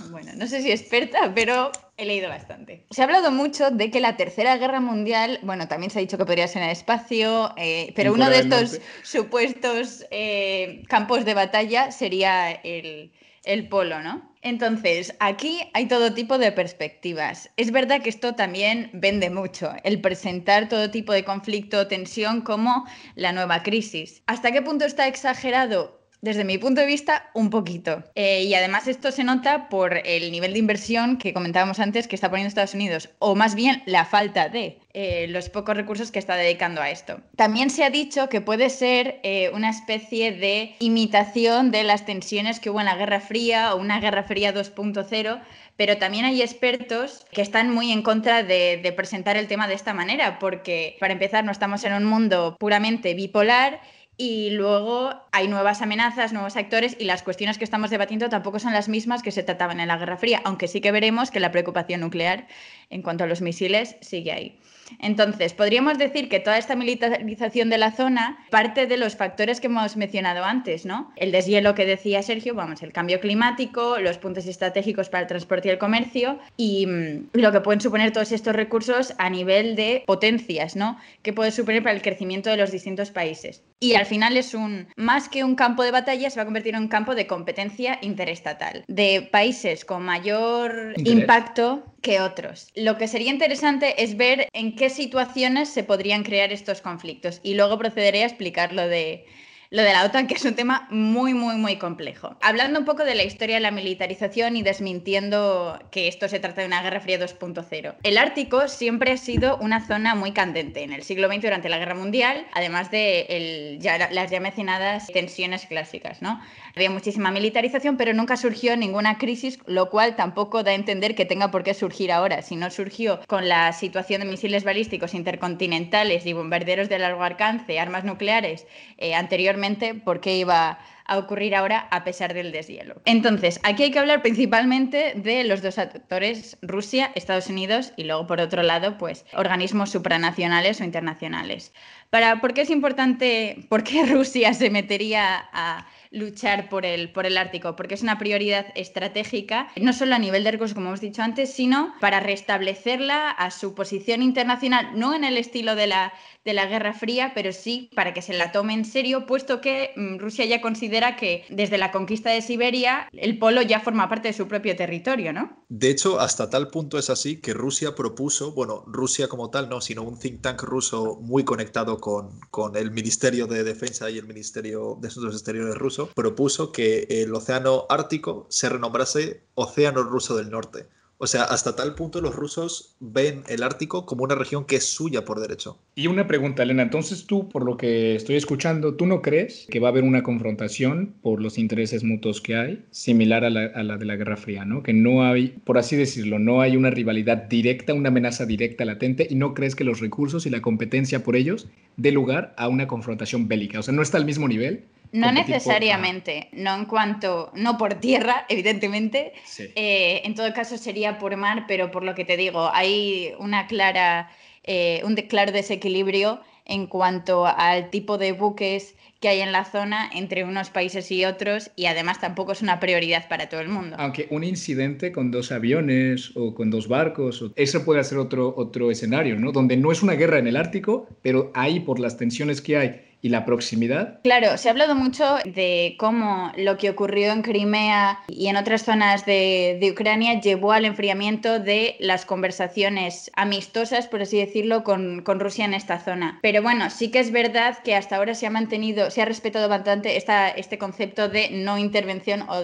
[0.10, 2.86] Bueno, no sé si experta, pero he leído bastante.
[2.92, 6.18] Se ha hablado mucho de que la Tercera Guerra Mundial, bueno, también se ha dicho
[6.18, 11.34] que podría ser en el espacio, eh, pero uno de estos supuestos eh, campos de
[11.34, 13.12] batalla sería el,
[13.44, 14.34] el polo, ¿no?
[14.42, 17.52] Entonces, aquí hay todo tipo de perspectivas.
[17.58, 22.42] Es verdad que esto también vende mucho, el presentar todo tipo de conflicto o tensión
[22.42, 24.24] como la nueva crisis.
[24.26, 26.01] ¿Hasta qué punto está exagerado?
[26.22, 28.04] Desde mi punto de vista, un poquito.
[28.14, 32.16] Eh, y además esto se nota por el nivel de inversión que comentábamos antes que
[32.16, 36.20] está poniendo Estados Unidos, o más bien la falta de eh, los pocos recursos que
[36.20, 37.22] está dedicando a esto.
[37.36, 42.60] También se ha dicho que puede ser eh, una especie de imitación de las tensiones
[42.60, 45.42] que hubo en la Guerra Fría o una Guerra Fría 2.0,
[45.76, 49.74] pero también hay expertos que están muy en contra de, de presentar el tema de
[49.74, 53.82] esta manera, porque para empezar no estamos en un mundo puramente bipolar
[54.18, 58.74] y luego hay nuevas amenazas, nuevos actores y las cuestiones que estamos debatiendo tampoco son
[58.74, 61.52] las mismas que se trataban en la Guerra Fría, aunque sí que veremos que la
[61.52, 62.48] preocupación nuclear
[62.90, 64.60] en cuanto a los misiles sigue ahí.
[65.00, 69.68] Entonces, podríamos decir que toda esta militarización de la zona parte de los factores que
[69.68, 71.12] hemos mencionado antes, ¿no?
[71.16, 75.68] El deshielo que decía Sergio, vamos, el cambio climático, los puntos estratégicos para el transporte
[75.68, 80.04] y el comercio y mm, lo que pueden suponer todos estos recursos a nivel de
[80.06, 80.98] potencias, ¿no?
[81.22, 83.64] Que puede suponer para el crecimiento de los distintos países.
[83.80, 86.76] Y al final es un, más que un campo de batalla, se va a convertir
[86.76, 92.72] en un campo de competencia interestatal, de países con mayor impacto que otros.
[92.76, 97.54] Lo que sería interesante es ver en qué situaciones se podrían crear estos conflictos y
[97.54, 99.26] luego procederé a explicar lo de
[99.72, 102.36] lo de la OTAN, que es un tema muy, muy, muy complejo.
[102.42, 106.60] Hablando un poco de la historia de la militarización y desmintiendo que esto se trata
[106.60, 107.96] de una guerra fría 2.0.
[108.04, 111.78] El Ártico siempre ha sido una zona muy candente en el siglo XX durante la
[111.78, 113.80] Guerra Mundial, además de
[114.12, 116.42] las ya mencionadas tensiones clásicas, ¿no?
[116.76, 121.24] Había muchísima militarización, pero nunca surgió ninguna crisis, lo cual tampoco da a entender que
[121.24, 122.42] tenga por qué surgir ahora.
[122.42, 127.80] Si no surgió con la situación de misiles balísticos intercontinentales y bombarderos de largo alcance,
[127.80, 129.61] armas nucleares eh, anteriormente,
[130.04, 133.02] ¿por qué iba a ocurrir ahora a pesar del deshielo.
[133.06, 138.28] Entonces, aquí hay que hablar principalmente de los dos actores, Rusia, Estados Unidos y luego
[138.28, 141.74] por otro lado, pues organismos supranacionales o internacionales.
[142.10, 147.26] Para, ¿Por qué es importante, por qué Rusia se metería a luchar por el, por
[147.26, 151.00] el Ártico, porque es una prioridad estratégica, no solo a nivel de recursos, como hemos
[151.00, 156.14] dicho antes, sino para restablecerla a su posición internacional, no en el estilo de la,
[156.44, 159.94] de la Guerra Fría, pero sí para que se la tome en serio, puesto que
[159.96, 164.28] mm, Rusia ya considera que desde la conquista de Siberia el polo ya forma parte
[164.28, 165.64] de su propio territorio, ¿no?
[165.70, 169.80] De hecho, hasta tal punto es así que Rusia propuso, bueno, Rusia como tal no,
[169.80, 174.28] sino un think tank ruso muy conectado con, con el Ministerio de Defensa y el
[174.28, 180.50] Ministerio de Asuntos Exteriores ruso, propuso que el océano Ártico se renombrase Océano Ruso del
[180.50, 180.88] Norte.
[181.24, 184.88] O sea, hasta tal punto los rusos ven el Ártico como una región que es
[184.88, 185.78] suya por derecho.
[186.02, 186.82] Y una pregunta, Elena.
[186.82, 190.24] Entonces tú, por lo que estoy escuchando, ¿tú no crees que va a haber una
[190.24, 194.36] confrontación por los intereses mutuos que hay, similar a la, a la de la Guerra
[194.36, 194.82] Fría, ¿no?
[194.82, 199.28] Que no hay, por así decirlo, no hay una rivalidad directa, una amenaza directa latente,
[199.30, 202.88] y no crees que los recursos y la competencia por ellos dé lugar a una
[202.88, 203.78] confrontación bélica.
[203.78, 208.46] O sea, no está al mismo nivel no necesariamente, no en cuanto, no por tierra,
[208.50, 209.34] evidentemente.
[209.76, 213.68] Eh, en todo caso sería por mar, pero por lo que te digo, hay una
[213.68, 214.32] clara,
[214.64, 220.10] eh, un claro desequilibrio en cuanto al tipo de buques que hay en la zona
[220.14, 223.96] entre unos países y otros y además tampoco es una prioridad para todo el mundo.
[224.00, 228.90] Aunque un incidente con dos aviones o con dos barcos, eso puede ser otro, otro
[228.90, 229.52] escenario, ¿no?
[229.52, 233.11] Donde no es una guerra en el Ártico, pero ahí por las tensiones que hay
[233.22, 234.20] y la proximidad?
[234.24, 238.84] Claro, se ha hablado mucho de cómo lo que ocurrió en Crimea y en otras
[238.84, 245.66] zonas de, Ucrania llevó al enfriamiento de las conversaciones amistosas, por así decirlo, con, Rusia
[245.66, 246.40] en esta zona.
[246.42, 249.70] Pero bueno, sí que es verdad que hasta ahora se ha mantenido, se ha respetado
[249.70, 252.64] bastante esta, este concepto de no intervención o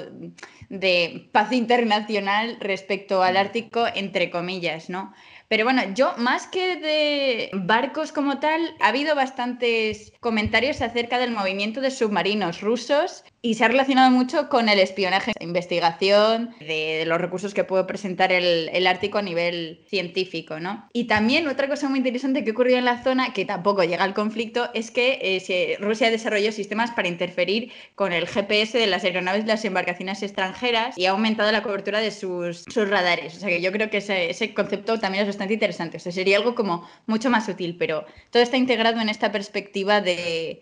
[0.69, 5.13] de paz internacional respecto al Ártico, entre comillas, ¿no?
[5.49, 11.31] Pero bueno, yo más que de barcos como tal, ha habido bastantes comentarios acerca del
[11.31, 17.21] movimiento de submarinos rusos y se ha relacionado mucho con el espionaje, investigación, de, los
[17.21, 20.89] recursos que puede presentar el, el, Ártico a nivel científico, ¿no?
[20.91, 24.13] Y también otra cosa muy interesante que ocurrió en la zona, que tampoco llega al
[24.13, 29.43] conflicto, es que eh, Rusia desarrolló sistemas para interferir con el GPS de las aeronaves
[29.43, 33.37] de las embarcaciones extranjeras y ha aumentado la cobertura de sus, sus radares.
[33.37, 35.97] O sea que yo creo que ese, ese concepto también es bastante interesante.
[35.97, 40.01] O sea, sería algo como mucho más útil, pero todo está integrado en esta perspectiva
[40.01, 40.61] de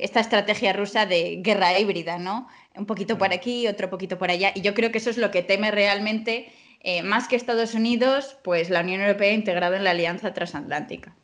[0.00, 2.48] esta estrategia rusa de guerra híbrida, ¿no?
[2.74, 4.52] Un poquito por aquí, otro poquito por allá.
[4.54, 8.36] Y yo creo que eso es lo que teme realmente, eh, más que Estados Unidos,
[8.42, 11.14] pues la Unión Europea integrada en la Alianza Transatlántica.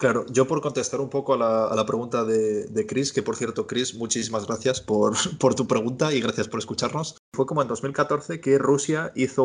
[0.00, 3.94] Claro, yo por contestar un poco a la, pregunta de, Chris, que por cierto, Chris,
[3.94, 5.14] muchísimas gracias por,
[5.54, 7.18] tu pregunta y gracias por escucharnos.
[7.34, 9.44] Fue como en 2014 que Rusia hizo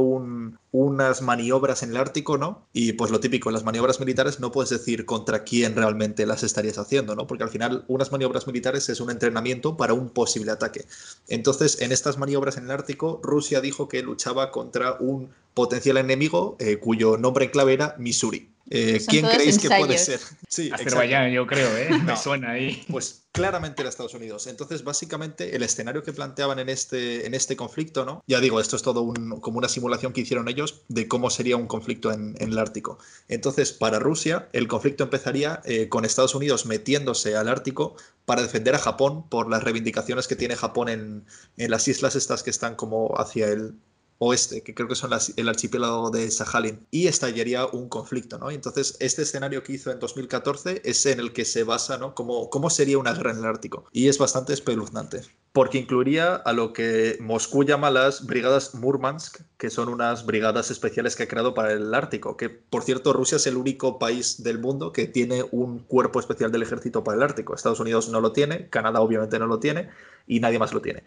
[0.71, 2.69] unas maniobras en el Ártico, ¿no?
[2.71, 6.41] Y pues lo típico, en las maniobras militares no puedes decir contra quién realmente las
[6.41, 7.27] estarías haciendo, ¿no?
[7.27, 10.85] Porque al final unas maniobras militares es un entrenamiento para un posible ataque.
[11.27, 16.55] Entonces, en estas maniobras en el Ártico, Rusia dijo que luchaba contra un potencial enemigo
[16.59, 18.54] eh, cuyo nombre en clave era Missouri.
[18.69, 20.19] Eh, ¿Quién creéis que puede ser?
[20.47, 21.89] Sí, Azerbaiyán, yo creo, ¿eh?
[22.03, 22.83] Me suena ahí.
[22.89, 24.47] Pues claramente era Estados Unidos.
[24.47, 28.23] Entonces, básicamente, el escenario que planteaban en este, en este conflicto, ¿no?
[28.25, 31.67] Ya digo, esto es todo como una simulación que hicieron ellos de cómo sería un
[31.67, 32.97] conflicto en, el Ártico.
[33.27, 38.75] Entonces, para Rusia, el conflicto empezaría eh, con Estados Unidos metiéndose al Ártico para defender
[38.75, 41.25] a Japón por las reivindicaciones que tiene Japón en,
[41.57, 43.75] en las islas estas que están como hacia el
[44.17, 48.49] oeste, que creo que son el archipiélago de Sajalin, y estallaría un conflicto, ¿no?
[48.49, 52.15] entonces, este escenario que hizo en 2014 es en el que se basa, ¿no?
[52.15, 53.85] Cómo, cómo sería una guerra en el Ártico.
[53.91, 59.69] Y es bastante espeluznante, porque incluiría a lo que Moscú llama las brigadas Murmansk, que
[59.69, 63.47] son unas brigadas especiales que ha creado para el Ártico, que, por cierto, Rusia es
[63.47, 67.53] el único país del mundo que tiene un cuerpo especial del ejército para el Ártico.
[67.53, 69.89] Estados Unidos no lo tiene, Canadá obviamente no lo tiene,
[70.27, 71.03] y nadie más lo tiene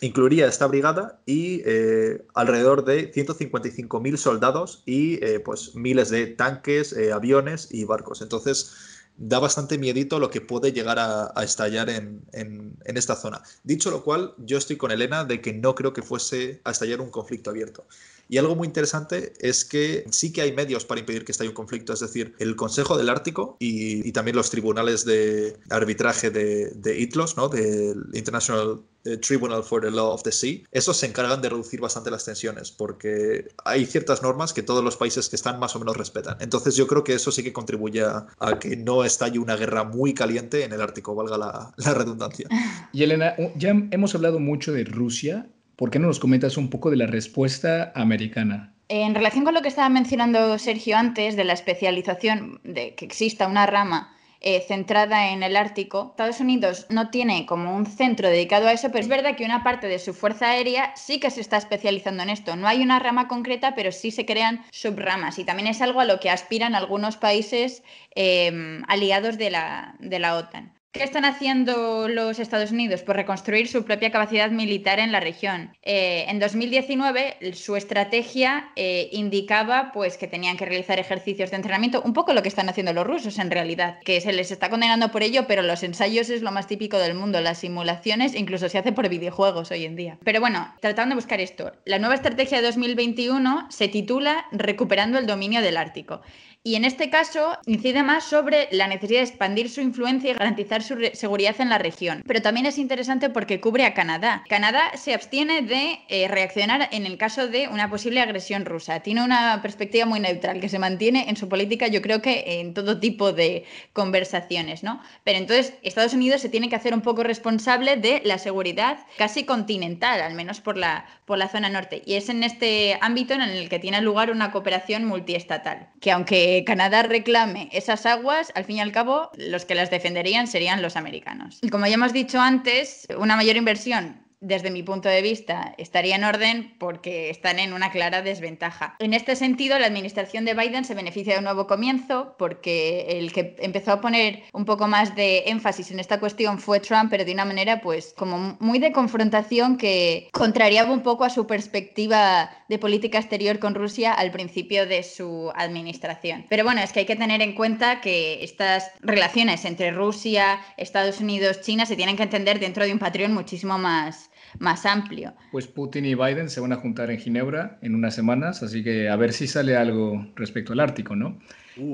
[0.00, 6.92] incluiría esta brigada y eh, alrededor de 155.000 soldados y eh, pues miles de tanques,
[6.92, 8.22] eh, aviones y barcos.
[8.22, 8.72] Entonces
[9.16, 13.42] da bastante miedito lo que puede llegar a, estallar en, en, esta zona.
[13.64, 17.02] Dicho lo cual, yo estoy con Elena de que no creo que fuese a estallar
[17.02, 17.86] un conflicto abierto.
[18.30, 21.54] Y algo muy interesante es que sí que hay medios para impedir que estalle un
[21.54, 27.00] conflicto, es decir, el Consejo del Ártico y, también los tribunales de arbitraje de, de
[27.00, 27.48] ITLOS, ¿no?
[27.48, 31.80] del International eh, Tribunal for the Law of the Sea, esos se encargan de reducir
[31.80, 35.80] bastante las tensiones porque hay ciertas normas que todos los países que están más o
[35.80, 36.36] menos respetan.
[36.38, 38.28] Entonces yo creo que eso sí que contribuye a,
[38.60, 42.46] que no estalle una guerra muy caliente en el Ártico, valga la, la redundancia.
[42.92, 45.48] Y Elena, ya hemos hablado mucho de Rusia
[45.80, 48.74] ¿Por qué no nos comentas un poco de la respuesta americana?
[48.90, 53.46] En relación con lo que estaba mencionando Sergio antes, de la especialización, de que exista
[53.46, 56.08] una rama eh, centrada en el Ártico.
[56.10, 59.64] Estados Unidos no tiene como un centro dedicado a eso, pero es verdad que una
[59.64, 62.56] parte de su fuerza aérea sí que se está especializando en esto.
[62.56, 66.04] No hay una rama concreta, pero sí se crean subramas y también es algo a
[66.04, 67.82] lo que aspiran algunos países
[68.14, 70.74] eh, aliados de la, de la OTAN.
[70.92, 73.02] ¿Qué están haciendo los Estados Unidos?
[73.02, 75.70] Pues reconstruir su propia capacidad militar en la región.
[75.82, 82.02] Eh, en 2019 su estrategia eh, indicaba pues, que tenían que realizar ejercicios de entrenamiento,
[82.02, 85.12] un poco lo que están haciendo los rusos en realidad, que se les está condenando
[85.12, 88.78] por ello, pero los ensayos es lo más típico del mundo, las simulaciones incluso se
[88.78, 90.18] hace por videojuegos hoy en día.
[90.24, 95.26] Pero bueno, tratando de buscar esto, la nueva estrategia de 2021 se titula Recuperando el
[95.26, 96.20] dominio del Ártico.
[96.62, 100.82] Y en este caso incide más sobre la necesidad de expandir su influencia y garantizar
[100.82, 102.22] su seguridad en la región.
[102.26, 104.44] Pero también es interesante porque cubre a Canadá.
[104.46, 109.00] Canadá se abstiene de eh, reaccionar en el caso de una posible agresión rusa.
[109.00, 112.74] Tiene una perspectiva muy neutral que se mantiene en su política, yo creo que en
[112.74, 115.00] todo tipo de conversaciones, ¿no?
[115.24, 119.44] Pero entonces Estados Unidos se tiene que hacer un poco responsable de la seguridad casi
[119.44, 122.02] continental, al menos por la, por la zona norte.
[122.04, 126.49] Y es en este ámbito en el que tiene lugar una cooperación multiestatal, que aunque
[126.66, 130.96] Canadá reclame esas aguas, al fin y al cabo, los que las defenderían serían los
[130.96, 131.58] americanos.
[131.62, 136.16] Y como ya hemos dicho antes, una mayor inversión desde mi punto de vista, estaría
[136.16, 138.96] en orden porque están en una clara desventaja.
[138.98, 143.32] En este sentido, la administración de Biden se beneficia de un nuevo comienzo porque el
[143.32, 147.24] que empezó a poner un poco más de énfasis en esta cuestión fue Trump, pero
[147.24, 152.50] de una manera pues como muy de confrontación que contrariaba un poco a su perspectiva
[152.68, 156.46] de política exterior con Rusia al principio de su administración.
[156.48, 161.20] Pero bueno, es que hay que tener en cuenta que estas relaciones entre Rusia, Estados
[161.20, 165.34] Unidos, China se tienen que entender dentro de un patrón muchísimo más más amplio.
[165.52, 169.08] Pues Putin y Biden se van a juntar en Ginebra en unas semanas, así que
[169.08, 171.38] a ver si sale algo respecto al Ártico, ¿no?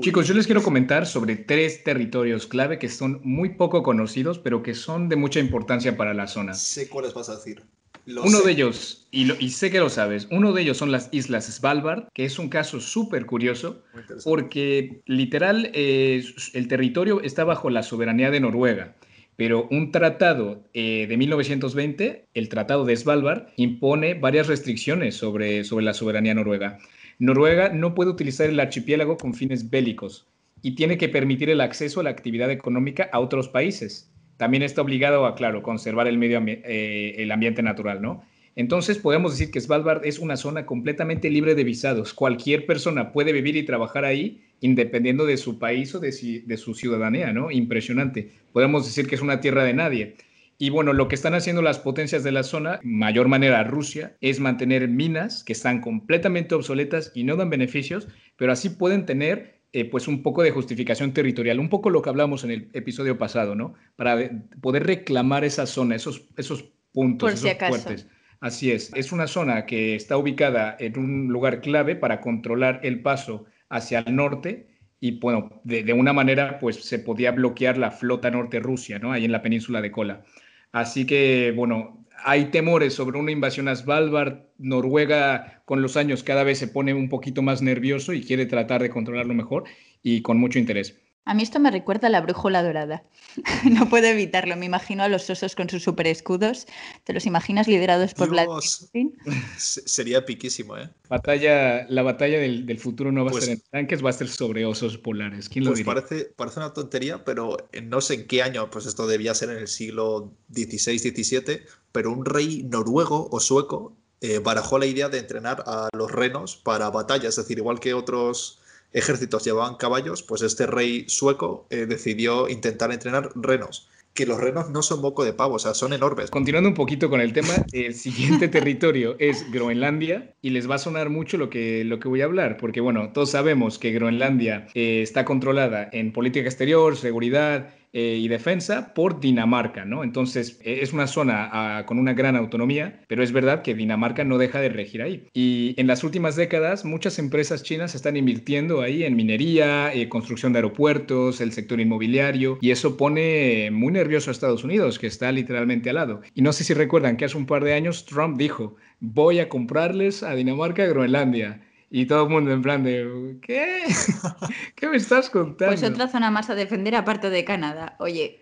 [0.01, 4.61] Chicos, yo les quiero comentar sobre tres territorios clave que son muy poco conocidos, pero
[4.61, 6.53] que son de mucha importancia para la zona.
[6.55, 7.61] Sé cuáles vas a decir.
[8.05, 11.45] uno de ellos, y, y, sé que lo sabes, uno de ellos son las Islas
[11.45, 13.83] Svalbard, que es un caso súper curioso,
[14.25, 18.95] porque literal eh, el territorio está bajo la soberanía de Noruega.
[19.37, 25.85] Pero un tratado eh, de 1920, el Tratado de Svalbard, impone varias restricciones sobre, sobre
[25.85, 26.79] la soberanía noruega.
[27.19, 30.27] Noruega no puede utilizar el archipiélago con fines bélicos
[30.63, 34.11] y tiene que permitir el acceso a la actividad económica a otros países.
[34.37, 38.23] También está obligado a, claro, conservar el medio eh, el ambiente natural, ¿no?
[38.57, 42.15] Entonces podemos decir que Svalbard es una zona completamente libre de visados.
[42.15, 47.31] Cualquier persona puede vivir y trabajar ahí independiendo de su país o de, su ciudadanía,
[47.31, 47.51] ¿no?
[47.51, 48.31] Impresionante.
[48.53, 50.15] Podemos decir que es una tierra de nadie.
[50.57, 54.39] Y bueno, lo que están haciendo las potencias de la zona, mayor manera Rusia, es
[54.39, 59.85] mantener minas que están completamente obsoletas y no dan beneficios, pero así pueden tener eh,
[59.85, 63.53] pues un poco de justificación territorial, un poco lo que hablamos en el episodio pasado,
[63.53, 63.75] ¿no?
[63.95, 68.07] Para poder reclamar esa zona, esos, esos puntos, esos fuertes.
[68.39, 73.01] Así es, es una zona que está ubicada en un lugar clave para controlar el
[73.01, 74.67] paso hacia el norte
[74.99, 79.11] y bueno, de, una manera pues se podía bloquear la flota norte Rusia, ¿no?
[79.11, 80.23] Ahí en la península de Kola.
[80.71, 84.45] Así que bueno, hay temores sobre una invasión a Svalbard.
[84.57, 88.81] Noruega con los años cada vez se pone un poquito más nervioso y quiere tratar
[88.81, 89.65] de controlarlo mejor
[90.01, 90.99] y con mucho interés.
[91.27, 93.03] A mí esto me recuerda a la brújula dorada.
[93.69, 94.55] no puedo evitarlo.
[94.55, 96.67] Me imagino a los osos con sus super escudos.
[97.03, 99.11] ¿Te los imaginas liderados por Vladimir
[99.57, 100.89] Sería piquísimo, ¿eh?
[101.09, 104.29] Batalla, la batalla del, futuro no va a pues ser en tanques, va a ser
[104.29, 105.49] sobre osos polares.
[105.49, 109.05] ¿Quién lo pues Parece, parece una tontería, pero no sé en qué año, pues esto
[109.05, 111.61] debía ser en el siglo XVI, XVII,
[111.91, 116.55] pero un rey noruego o sueco eh, barajó la idea de entrenar a los renos
[116.55, 118.61] para batallas, es decir, igual que otros
[118.93, 124.71] ejércitos llevaban caballos, pues este rey sueco eh, decidió intentar entrenar renos que los renos
[124.71, 126.31] no son moco de pavo, o sea, son enormes.
[126.31, 130.79] Continuando un poquito con el tema, el siguiente territorio es Groenlandia y les va a
[130.79, 134.69] sonar mucho lo que, lo que voy a hablar, porque bueno, todos sabemos que Groenlandia
[134.73, 140.03] eh, está controlada en política exterior, seguridad, eh, y defensa por Dinamarca, ¿no?
[140.03, 144.23] Entonces eh, es una zona ah, con una gran autonomía, pero es verdad que Dinamarca
[144.23, 145.27] no deja de regir ahí.
[145.33, 150.53] Y en las últimas décadas muchas empresas chinas están invirtiendo ahí en minería, eh, construcción
[150.53, 155.31] de aeropuertos, el sector inmobiliario, y eso pone muy nervioso a Estados Unidos, que está
[155.31, 156.21] literalmente al lado.
[156.35, 159.49] Y no sé si recuerdan que hace un par de años Trump dijo, voy a
[159.49, 161.61] comprarles a Dinamarca Groenlandia.
[161.89, 163.83] Y todo el mundo en plan de, ¿qué?
[164.75, 165.73] ¿Qué me estás contando?
[165.73, 168.41] Pues otra zona más a defender aparte de Canadá, oye.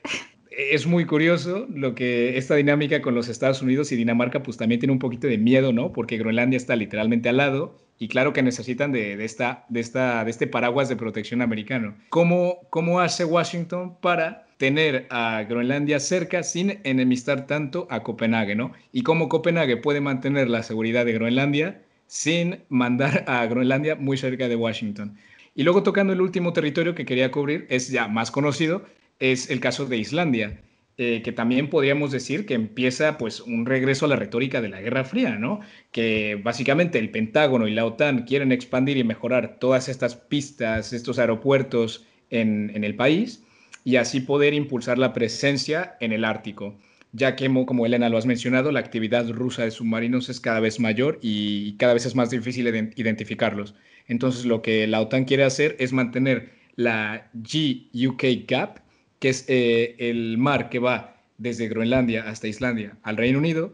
[0.49, 4.79] Es muy curioso lo que esta dinámica con los Estados Unidos y Dinamarca pues también
[4.79, 5.91] tiene un poquito de miedo, ¿no?
[5.91, 10.31] Porque Groenlandia está literalmente al lado y claro que necesitan de, esta, de, esta, de
[10.31, 11.95] este paraguas de protección americano.
[12.09, 18.71] ¿Cómo, ¿Cómo hace Washington para tener a Groenlandia cerca sin enemistar tanto a Copenhague, ¿no?
[18.91, 24.47] Y cómo Copenhague puede mantener la seguridad de Groenlandia sin mandar a Groenlandia muy cerca
[24.47, 25.17] de Washington.
[25.53, 28.85] Y luego tocando el último territorio que quería cubrir, es ya más conocido,
[29.19, 30.61] es el caso de Islandia,
[30.97, 34.81] eh, que también podríamos decir que empieza pues un regreso a la retórica de la
[34.81, 35.61] Guerra Fría, ¿no?
[35.91, 41.19] Que básicamente el Pentágono y la OTAN quieren expandir y mejorar todas estas pistas, estos
[41.19, 43.43] aeropuertos en, en el país
[43.83, 46.77] y así poder impulsar la presencia en el Ártico
[47.15, 50.81] ya que, como Elena lo has mencionado, la actividad rusa de submarinos es cada vez
[50.81, 53.73] mayor y cada vez es más difícil identificarlos.
[54.07, 58.79] Entonces, lo que la OTAN quiere hacer es mantener la G-UK Gap,
[59.19, 63.73] que es eh, el mar que va desde Groenlandia hasta Islandia al Reino Unido,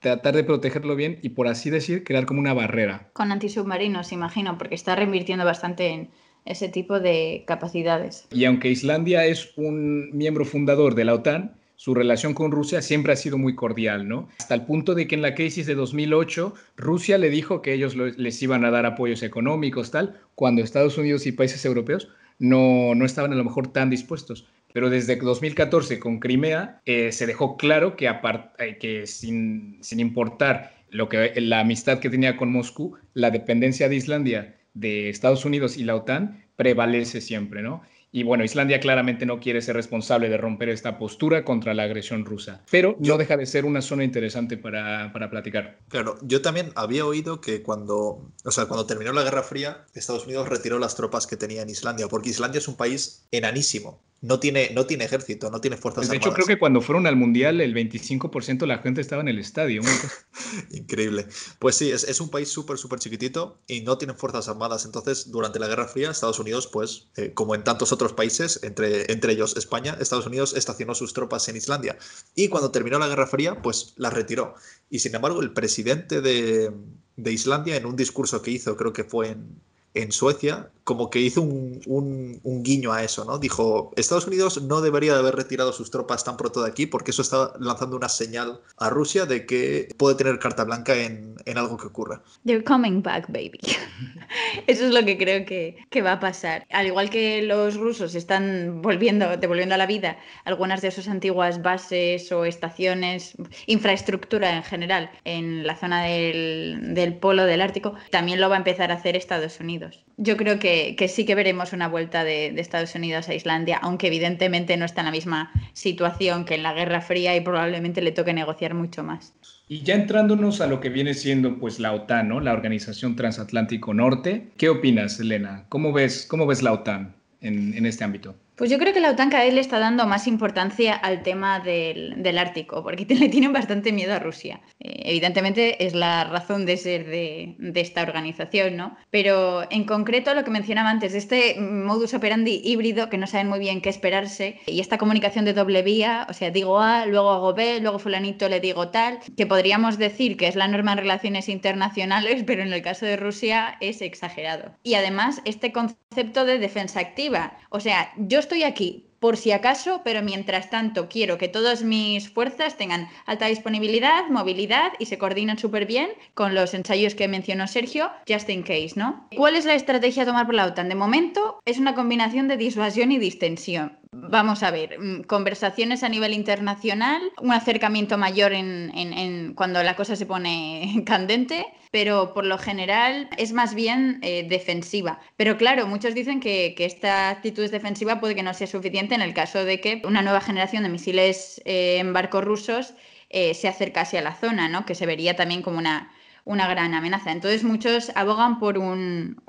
[0.00, 3.08] tratar de protegerlo bien y, por así decir, crear como una barrera.
[3.14, 6.10] Con antisubmarinos, imagino, porque está reinvirtiendo bastante en
[6.44, 8.26] ese tipo de capacidades.
[8.32, 13.12] Y aunque Islandia es un miembro fundador de la OTAN, su relación con Rusia siempre
[13.12, 14.28] ha sido muy cordial, ¿no?
[14.38, 17.96] Hasta el punto de que en la crisis de 2008 Rusia le dijo que ellos
[17.96, 22.08] les iban a dar apoyos económicos, tal, cuando Estados Unidos y países europeos
[22.38, 24.46] no, no estaban a lo mejor tan dispuestos.
[24.72, 30.74] Pero desde 2014 con Crimea eh, se dejó claro que, eh, que sin, sin importar
[30.90, 35.76] lo que, la amistad que tenía con Moscú, la dependencia de Islandia de Estados Unidos
[35.76, 37.82] y la OTAN prevalece siempre, ¿no?
[38.14, 42.26] Y bueno, Islandia claramente no quiere ser responsable de romper esta postura contra la agresión
[42.26, 45.78] rusa, pero no deja de ser una zona interesante para, para, platicar.
[45.88, 50.26] Claro, yo también había oído que cuando, o sea, cuando terminó la Guerra Fría, Estados
[50.26, 54.38] Unidos retiró las tropas que tenía en Islandia, porque Islandia es un país enanísimo no
[54.38, 56.24] tiene, no tiene ejército, no tiene fuerzas de armadas.
[56.24, 59.26] De hecho, creo que cuando fueron al Mundial, el 25% de la gente estaba en
[59.26, 59.82] el estadio.
[60.70, 61.26] Increíble.
[61.58, 64.84] Pues sí, es, un país súper, súper chiquitito y no tienen fuerzas armadas.
[64.84, 69.10] Entonces, durante la Guerra Fría, Estados Unidos, pues, eh, como en tantos otros países, entre,
[69.12, 71.98] entre ellos España, Estados Unidos estacionó sus tropas en Islandia.
[72.36, 74.54] Y cuando terminó la Guerra Fría, pues las retiró.
[74.88, 76.70] Y sin embargo, el presidente de,
[77.16, 79.60] de Islandia, en un discurso que hizo, creo que fue en,
[79.94, 83.38] en Suecia, como que hizo un, guiño a eso, ¿no?
[83.38, 87.10] Dijo, Estados Unidos no debería de haber retirado sus tropas tan pronto de aquí porque
[87.10, 91.76] eso está lanzando una señal a Rusia de que puede tener carta blanca en, algo
[91.76, 92.22] que ocurra.
[92.44, 93.60] They're coming back, baby.
[94.66, 96.66] eso es lo que creo que, va a pasar.
[96.70, 101.62] Al igual que los rusos están volviendo, devolviendo a la vida algunas de sus antiguas
[101.62, 103.34] bases o estaciones,
[103.66, 108.58] infraestructura en general, en la zona del, del polo del Ártico, también lo va a
[108.58, 110.04] empezar a hacer Estados Unidos.
[110.16, 114.06] Yo creo que que, sí que veremos una vuelta de, Estados Unidos a Islandia, aunque
[114.06, 118.12] evidentemente no está en la misma situación que en la Guerra Fría y probablemente le
[118.12, 119.34] toque negociar mucho más.
[119.68, 122.40] Y ya entrándonos a lo que viene siendo pues la OTAN, ¿no?
[122.40, 125.64] la Organización Transatlántico Norte, ¿qué opinas, Elena?
[125.68, 128.36] ¿Cómo ves, cómo ves la OTAN en este ámbito?
[128.56, 131.58] Pues yo creo que la OTAN cada vez le está dando más importancia al tema
[131.60, 134.60] del, Ártico, porque le tienen bastante miedo a Rusia.
[134.78, 138.96] Eh, evidentemente es la razón de ser de, esta organización, ¿no?
[139.10, 143.58] Pero en concreto lo que mencionaba antes, este modus operandi híbrido que no saben muy
[143.58, 147.54] bien qué esperarse y esta comunicación de doble vía, o sea, digo A, luego hago
[147.54, 151.48] B, luego fulanito le digo tal, que podríamos decir que es la norma en relaciones
[151.48, 154.72] internacionales, pero en el caso de Rusia es exagerado.
[154.82, 157.56] Y además este concepto de defensa activa.
[157.70, 162.28] O sea, yo estoy aquí por si acaso, pero mientras tanto quiero que todas mis
[162.28, 167.68] fuerzas tengan alta disponibilidad, movilidad y se coordinen súper bien con los ensayos que mencionó
[167.68, 169.28] Sergio, just in case, ¿no?
[169.36, 170.88] ¿Cuál es la estrategia a tomar por la OTAN?
[170.88, 174.01] De momento es una combinación de disuasión y distensión.
[174.14, 180.16] Vamos a ver, mm, conversaciones a nivel internacional, un acercamiento mayor en, cuando la cosa
[180.16, 185.18] se pone candente, pero por lo general es más bien eh, defensiva.
[185.36, 189.32] Pero claro, muchos dicen que, esta actitud defensiva puede que no sea suficiente en el
[189.32, 192.94] caso de que una nueva generación de misiles eh, en barcos rusos
[193.30, 194.84] eh, se acercase a la zona, ¿no?
[194.84, 196.10] que se vería también como una,
[196.44, 197.32] gran amenaza.
[197.32, 198.78] Entonces muchos abogan por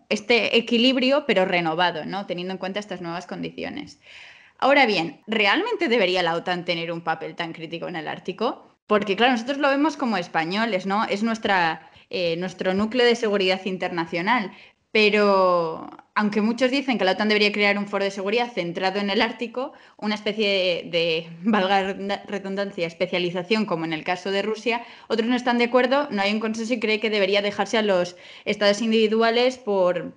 [0.10, 2.26] este equilibrio, pero renovado, ¿no?
[2.28, 4.00] teniendo en cuenta estas nuevas condiciones.
[4.64, 8.66] Ahora bien, ¿realmente debería la OTAN tener un papel tan crítico en el Ártico?
[8.88, 11.04] Porque claro, nosotros lo vemos como españoles, ¿no?
[11.04, 14.54] Es nuestra eh, nuestro núcleo de seguridad internacional.
[14.94, 19.10] Pero aunque muchos dicen que la OTAN debería crear un foro de seguridad centrado en
[19.10, 25.28] el Ártico, una especie de, valga redundancia, especialización como en el caso de Rusia, otros
[25.28, 28.16] no están de acuerdo, no hay un consenso y cree que debería dejarse a los
[28.46, 30.14] estados individuales por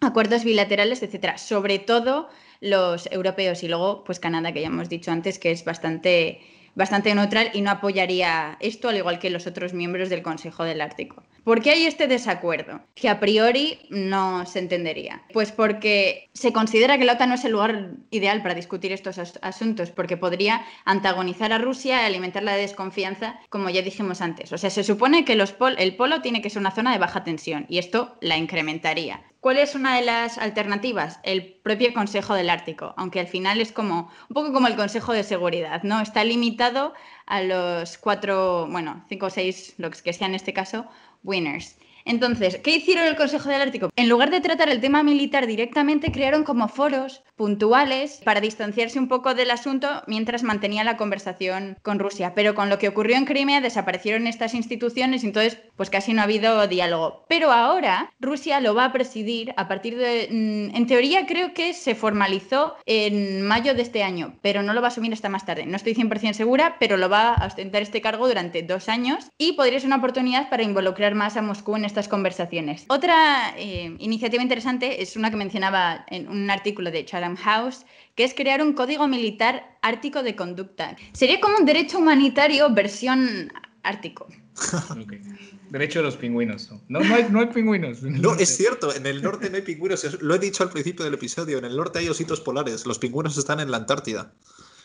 [0.00, 1.38] acuerdos bilaterales, etcétera.
[1.38, 2.28] Sobre todo
[2.64, 6.40] los europeos y luego pues Canadá, que ya hemos dicho antes que es bastante
[6.74, 10.80] bastante neutral y no apoyaría esto, al igual que los otros miembros del Consejo del
[10.80, 11.22] Ártico.
[11.44, 12.80] ¿Por qué hay este desacuerdo?
[12.94, 15.22] Que a priori no se entendería.
[15.32, 19.18] Pues porque se considera que la OTAN no es el lugar ideal para discutir estos
[19.42, 24.52] asuntos, porque podría antagonizar a Rusia y alimentar la desconfianza, como ya dijimos antes.
[24.52, 27.66] O sea, se supone que el polo tiene que ser una zona de baja tensión
[27.68, 29.22] y esto la incrementaría.
[29.44, 31.20] ¿Cuál es una de las alternativas?
[31.22, 35.12] El propio Consejo del Ártico, aunque al final es como un poco como el Consejo
[35.12, 36.00] de Seguridad, ¿no?
[36.00, 36.94] Está limitado
[37.26, 40.86] a los cuatro, bueno, cinco o seis, lo que sea en este caso,
[41.24, 41.76] winners.
[42.04, 43.90] Entonces, ¿qué hicieron el Consejo del Ártico?
[43.96, 49.08] En lugar de tratar el tema militar directamente, crearon como foros puntuales para distanciarse un
[49.08, 52.32] poco del asunto mientras mantenía la conversación con Rusia.
[52.34, 56.20] Pero con lo que ocurrió en Crimea desaparecieron estas instituciones y entonces pues casi no
[56.20, 57.24] ha habido diálogo.
[57.28, 60.28] Pero ahora Rusia lo va a presidir a partir de...
[60.30, 64.80] Mm, en teoría creo que se formalizó en mayo de este año, pero no lo
[64.80, 65.66] va a asumir hasta más tarde.
[65.66, 69.54] No estoy 100% segura, pero lo va a ostentar este cargo durante dos años y
[69.54, 72.86] podría ser una oportunidad para involucrar más a Moscú en estas conversaciones.
[72.88, 77.86] Otra eh, iniciativa interesante es una que mencionaba en un artículo de Charles House,
[78.16, 80.96] que es crear un código militar ártico de conducta.
[81.12, 83.52] Sería como un derecho humanitario versión
[83.84, 84.26] ártico.
[85.70, 86.70] Derecho de los pingüinos.
[86.88, 88.02] No, no, hay, no hay pingüinos.
[88.02, 90.20] No, es cierto, en el norte no hay pingüinos.
[90.20, 91.58] Lo he dicho al principio del episodio.
[91.58, 92.86] En el norte hay ositos polares.
[92.86, 94.32] Los pingüinos están en la Antártida.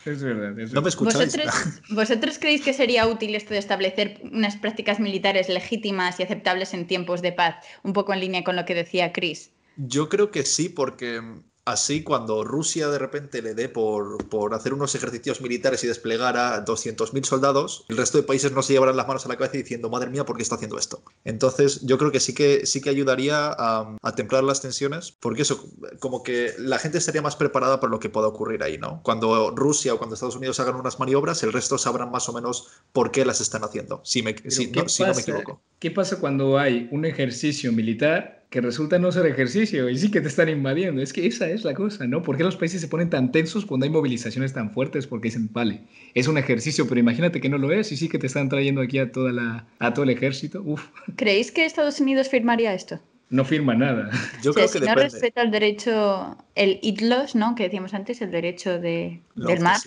[0.04, 0.56] Es verdad.
[0.72, 1.36] no me escucháis.
[1.36, 1.54] ¿Vosotros,
[1.90, 6.86] ¿Vosotros creéis que sería útil esto de establecer unas prácticas militares legítimas y aceptables en
[6.86, 7.56] tiempos de paz?
[7.82, 9.50] Un poco en línea con lo que decía Chris.
[9.76, 11.20] Yo creo que sí, porque
[11.64, 16.36] Así, cuando Rusia de repente le dé por, por hacer unos ejercicios militares y desplegar
[16.36, 19.58] a 200.000 soldados, el resto de países no se llevarán las manos a la cabeza
[19.58, 21.02] diciendo, madre mía, ¿por qué está haciendo esto?
[21.24, 25.42] Entonces, yo creo que sí que, sí que ayudaría a, a templar las tensiones, porque
[25.42, 29.02] eso, como que la gente estaría más preparada para lo que pueda ocurrir ahí, ¿no?
[29.02, 32.68] Cuando Rusia o cuando Estados Unidos hagan unas maniobras, el resto sabrán más o menos
[32.92, 35.60] por qué las están haciendo, si, me, si no, si no me equivoco.
[35.78, 40.20] ¿Qué pasa cuando hay un ejercicio militar que resulta no ser ejercicio y sí que
[40.20, 41.00] te están invadiendo.
[41.00, 42.20] Es que esa es la cosa, ¿no?
[42.22, 45.06] ¿Por qué los países se ponen tan tensos cuando hay movilizaciones tan fuertes?
[45.06, 45.82] Porque dicen, vale,
[46.14, 48.80] es un ejercicio, pero imagínate que no lo es y sí que te están trayendo
[48.80, 50.62] aquí a, toda la, a todo el ejército.
[50.62, 50.88] Uf.
[51.14, 53.00] ¿Creéis que Estados Unidos firmaría esto?
[53.28, 54.10] No firma nada.
[54.42, 57.54] Yo creo que si no respeta el derecho, el ITLOS, ¿no?
[57.54, 59.78] Que decíamos antes, el derecho de, del mar.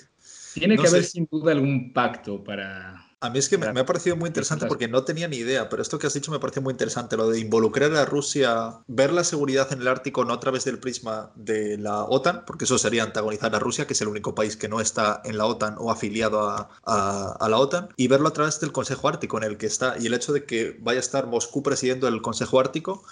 [0.53, 4.17] Tiene que haber sin duda algún pacto para a mí es que me, ha parecido
[4.17, 6.71] muy interesante porque no tenía ni idea, pero esto que has dicho me parece muy
[6.71, 10.65] interesante, lo de involucrar a Rusia, ver la seguridad en el Ártico no a través
[10.65, 14.35] del prisma de la OTAN, porque eso sería antagonizar a Rusia, que es el único
[14.35, 18.33] país que no está en la OTAN o afiliado a, la OTAN, y verlo a
[18.33, 20.99] través del Consejo Ártico en el que está, y el hecho de que vaya a
[20.99, 23.05] estar Moscú presidiendo el Consejo Ártico,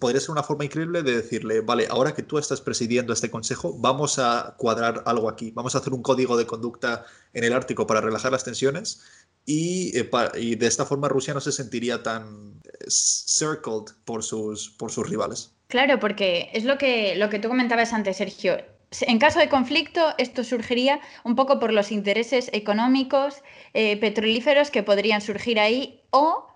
[0.00, 3.76] podría ser una forma increíble de decirle, vale, ahora que tú estás presidiendo este consejo,
[3.78, 7.86] vamos a cuadrar algo aquí, vamos a hacer un código de conducta en el Ártico
[7.86, 9.02] para relajar las tensiones
[9.46, 14.90] eh, y, de esta forma Rusia no se sentiría tan eh, circled por sus, por
[14.90, 15.52] sus rivales.
[15.68, 18.58] Claro, porque es lo que, lo que tú comentabas antes, Sergio.
[19.00, 23.36] En caso de conflicto, esto surgiría un poco por los intereses económicos,
[23.72, 26.51] eh, petrolíferos que podrían surgir ahí o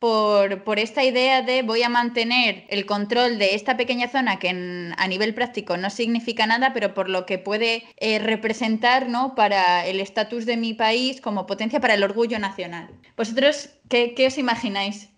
[0.00, 4.48] por, esta idea de voy a mantener el control de esta pequeña zona que
[4.96, 9.34] a nivel práctico no significa nada, pero por lo que puede eh, representar ¿no?
[9.34, 12.90] para el estatus de mi país como potencia para el orgullo nacional.
[13.16, 15.10] ¿Vosotros qué, qué os imagináis?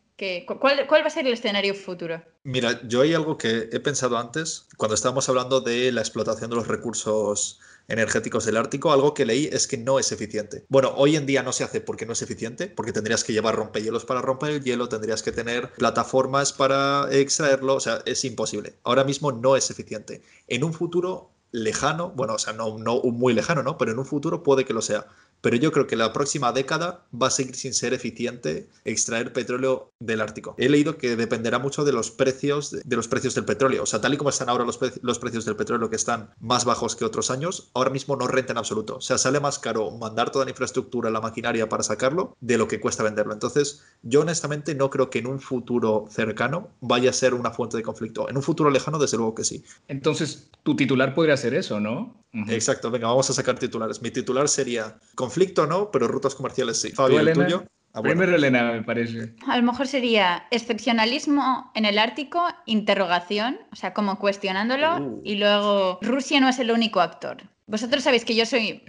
[0.61, 2.23] cuál, ¿Cuál va a ser el escenario futuro?
[2.45, 6.57] Mira, yo hay algo que he pensado antes, cuando estábamos hablando de la explotación de
[6.57, 7.61] los recursos
[7.93, 10.65] energéticos del Ártico, algo que leí es que no es eficiente.
[10.69, 13.55] Bueno, hoy en día no se hace porque no es eficiente, porque tendrías que llevar
[13.55, 18.77] rompehielos para romper el hielo, tendrías que tener plataformas para extraerlo, o sea, es imposible.
[18.83, 20.23] Ahora mismo no es eficiente.
[20.49, 23.77] En un futuro lejano, bueno, o sea, no, no muy lejano, ¿no?
[23.77, 25.07] Pero en un futuro puede que lo sea
[25.43, 29.93] pero yo creo que la próxima década va a seguir sin ser eficiente extraer petróleo
[29.99, 30.55] del Ártico.
[30.57, 34.01] He leído que dependerá mucho de los precios de los precios del petróleo, o sea,
[34.01, 37.05] tal y como están ahora los, los precios del petróleo que están más bajos que
[37.05, 38.97] otros años, ahora mismo no renta en absoluto.
[38.97, 42.69] O sea, sale más caro mandar toda la infraestructura, la maquinaria para sacarlo de lo
[42.69, 43.33] que cuesta venderlo.
[43.33, 47.77] Entonces, yo honestamente no creo que en un futuro cercano vaya a ser una fuente
[47.77, 48.29] de conflicto.
[48.29, 49.65] En un futuro lejano, desde luego que sí.
[49.89, 52.22] Entonces, tu titular podría ser eso, ¿no?
[52.49, 54.01] Exacto, venga, vamos a sacar titulares.
[54.01, 56.91] Mi titular sería conflicto no, pero rutas comerciales sí.
[56.91, 57.65] Fabio, ¿el tuyo?
[57.95, 59.35] Ah, Primero Elena, me parece.
[59.47, 65.21] A lo mejor sería excepcionalismo en el Ártico, interrogación, o sea, como cuestionándolo, uh.
[65.23, 67.43] y luego Rusia no es el único actor.
[67.73, 68.83] Vosotros sabéis que yo soy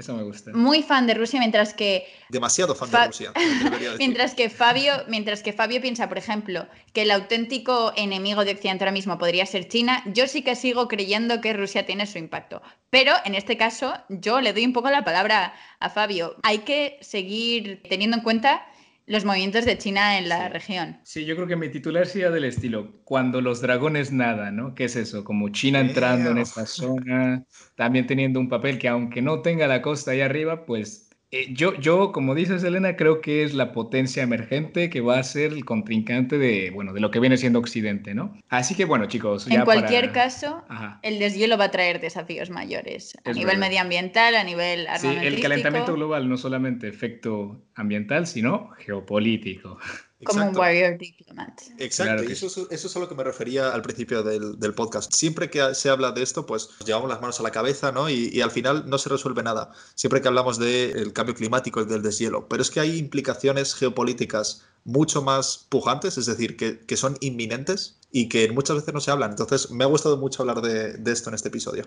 [0.54, 2.06] muy fan de Rusia, mientras que...
[2.28, 3.32] Demasiado fan de Rusia.
[3.98, 8.84] mientras, que Fabio, mientras que Fabio piensa, por ejemplo, que el auténtico enemigo de Occidente
[8.84, 12.62] ahora mismo podría ser China, yo sí que sigo creyendo que Rusia tiene su impacto.
[12.90, 16.36] Pero en este caso, yo le doy un poco la palabra a Fabio.
[16.44, 18.68] Hay que seguir teniendo en cuenta
[19.06, 21.00] los movimientos de China en la región.
[21.04, 24.76] Sí, yo creo que mi titular sería del estilo, cuando los dragones nadan, ¿no?
[24.76, 25.24] ¿Qué es eso?
[25.24, 27.46] Como China entrando en esta zona,
[27.76, 31.03] también teniendo un papel que aunque no tenga la costa ahí arriba, pues
[31.34, 35.24] eh, yo, yo, como dices, Elena, creo que es la potencia emergente que va a
[35.24, 38.38] ser el contrincante de, bueno, de lo que viene siendo Occidente, ¿no?
[38.50, 39.50] Así que, bueno, chicos.
[39.50, 40.64] En cualquier caso,
[41.02, 44.88] el deshielo va a traer desafíos mayores a nivel medioambiental, a nivel.
[45.00, 49.80] Sí, el calentamiento global no solamente efecto ambiental, sino geopolítico.
[50.24, 51.62] Como un warrior diplomat.
[51.78, 55.14] Exacto, y eso, es a lo que me refería al principio del, podcast.
[55.14, 58.10] Siempre que se habla de esto, pues llevamos las manos a la cabeza, ¿no?
[58.10, 59.72] Y, al final no se resuelve nada.
[59.96, 62.48] Siempre que hablamos del cambio climático y del deshielo.
[62.48, 68.30] Pero es que hay implicaciones geopolíticas mucho más pujantes, es decir, que, son inminentes y
[68.30, 69.32] que muchas veces no se hablan.
[69.32, 71.86] Entonces, me ha gustado mucho hablar de, de esto en este episodio.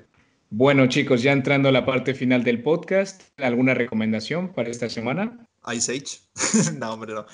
[0.50, 5.44] Bueno, chicos, ya entrando a la parte final del podcast, ¿alguna recomendación para esta semana?
[5.74, 6.74] Ice Age.
[6.78, 7.26] no, hombre, no.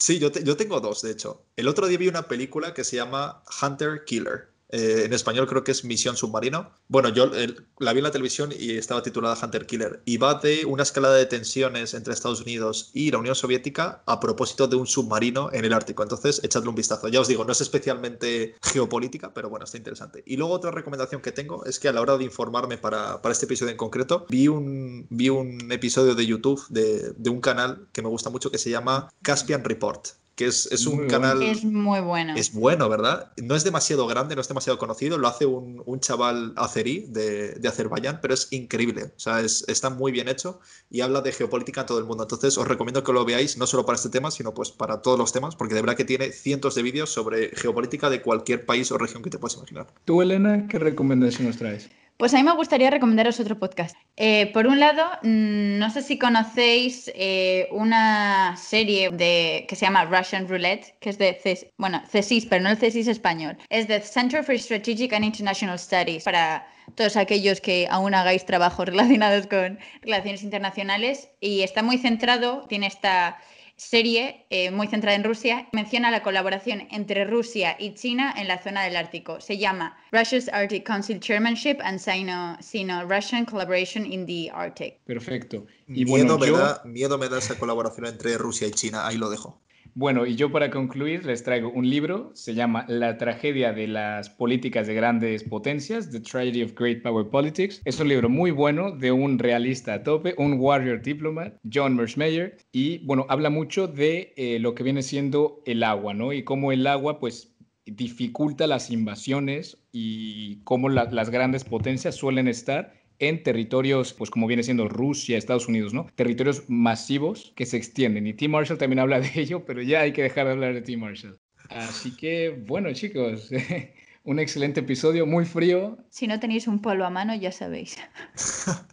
[0.00, 1.46] Sí, yo, yo tengo dos, de hecho.
[1.56, 4.49] El otro día vi una película que se llama Hunter Killer.
[4.72, 6.70] Eh, en español creo que es Misión Submarino.
[6.88, 7.30] Bueno, yo
[7.78, 10.02] la vi en la televisión y estaba titulada Hunter Killer.
[10.04, 14.20] Y va de una escalada de tensiones entre Estados Unidos y la Unión Soviética a
[14.20, 16.02] propósito de un submarino en el Ártico.
[16.02, 17.08] Entonces, echadle un vistazo.
[17.08, 20.22] Ya os digo, no es especialmente geopolítica, pero bueno, está interesante.
[20.26, 23.32] Y luego otra recomendación que tengo es que a la hora de informarme para, para
[23.32, 27.88] este episodio en concreto, vi un, vi un episodio de YouTube de, de un canal
[27.92, 31.42] que me gusta mucho que se llama Caspian Report que es, un canal...
[31.42, 32.32] Es muy bueno.
[32.34, 33.30] Es bueno, ¿verdad?
[33.36, 37.68] No es demasiado grande, no es demasiado conocido, lo hace un, chaval azerí de, de,
[37.68, 41.88] Azerbaiyán, pero es increíble, o sea, está muy bien hecho y habla de geopolítica en
[41.88, 42.22] todo el mundo.
[42.22, 45.18] Entonces os recomiendo que lo veáis, no solo para este tema, sino pues para todos
[45.18, 48.90] los temas, porque de verdad que tiene cientos de vídeos sobre geopolítica de cualquier país
[48.92, 49.88] o región que te puedas imaginar.
[50.06, 51.90] Tú, Elena, ¿qué recomendación nos traes?
[52.20, 53.96] Pues a mí me gustaría recomendaros otro podcast.
[54.18, 59.86] Eh, por un lado, mm, no sé si conocéis eh, una serie de, que se
[59.86, 63.56] llama Russian Roulette, que es de CES, bueno, CESIS, pero no el CESIS español.
[63.70, 68.84] Es de Center for Strategic and International Studies, para todos aquellos que aún hagáis trabajos
[68.90, 71.30] relacionados con relaciones internacionales.
[71.40, 73.38] Y está muy centrado, tiene esta
[73.80, 78.62] serie eh, muy centrada en Rusia, menciona la colaboración entre Rusia y China en la
[78.62, 79.40] zona del Ártico.
[79.40, 85.00] Se llama Russia's Arctic Council Chairmanship and Sino-Russian Collaboration in the Arctic.
[85.06, 85.66] Perfecto.
[85.88, 89.30] Y miedo, me da, miedo me da esa colaboración entre Rusia y China, ahí lo
[89.30, 89.58] dejo.
[89.94, 94.30] Bueno, y yo para concluir les traigo un libro, se llama La tragedia de las
[94.30, 97.82] políticas de grandes potencias, The Tragedy of Great Power Politics.
[97.84, 102.56] Es un libro muy bueno de un realista a tope, un warrior diplomat, John Mersmeyer,
[102.72, 106.32] y bueno, habla mucho de eh, lo que viene siendo el agua, ¿no?
[106.32, 112.99] Y cómo el agua, pues dificulta las invasiones y cómo las grandes potencias suelen estar
[113.20, 116.06] en territorios, pues como viene siendo Rusia, Estados Unidos, ¿no?
[116.14, 118.26] Territorios masivos que se extienden.
[118.26, 120.82] Y Tim Marshall también habla de ello, pero ya hay que dejar de hablar de
[120.82, 121.38] Tim Marshall.
[121.68, 123.50] Así que, bueno, chicos,
[124.24, 125.98] un excelente episodio, muy frío.
[126.10, 127.96] Si no tenéis un polo a mano, ya sabéis.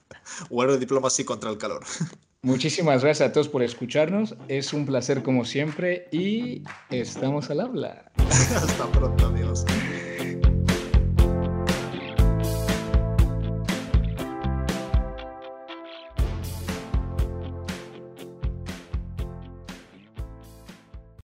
[0.49, 1.83] Bueno, diplomacia contra el calor.
[2.41, 4.35] Muchísimas gracias a todos por escucharnos.
[4.47, 8.11] Es un placer como siempre y estamos al habla.
[8.29, 9.65] Hasta pronto, amigos.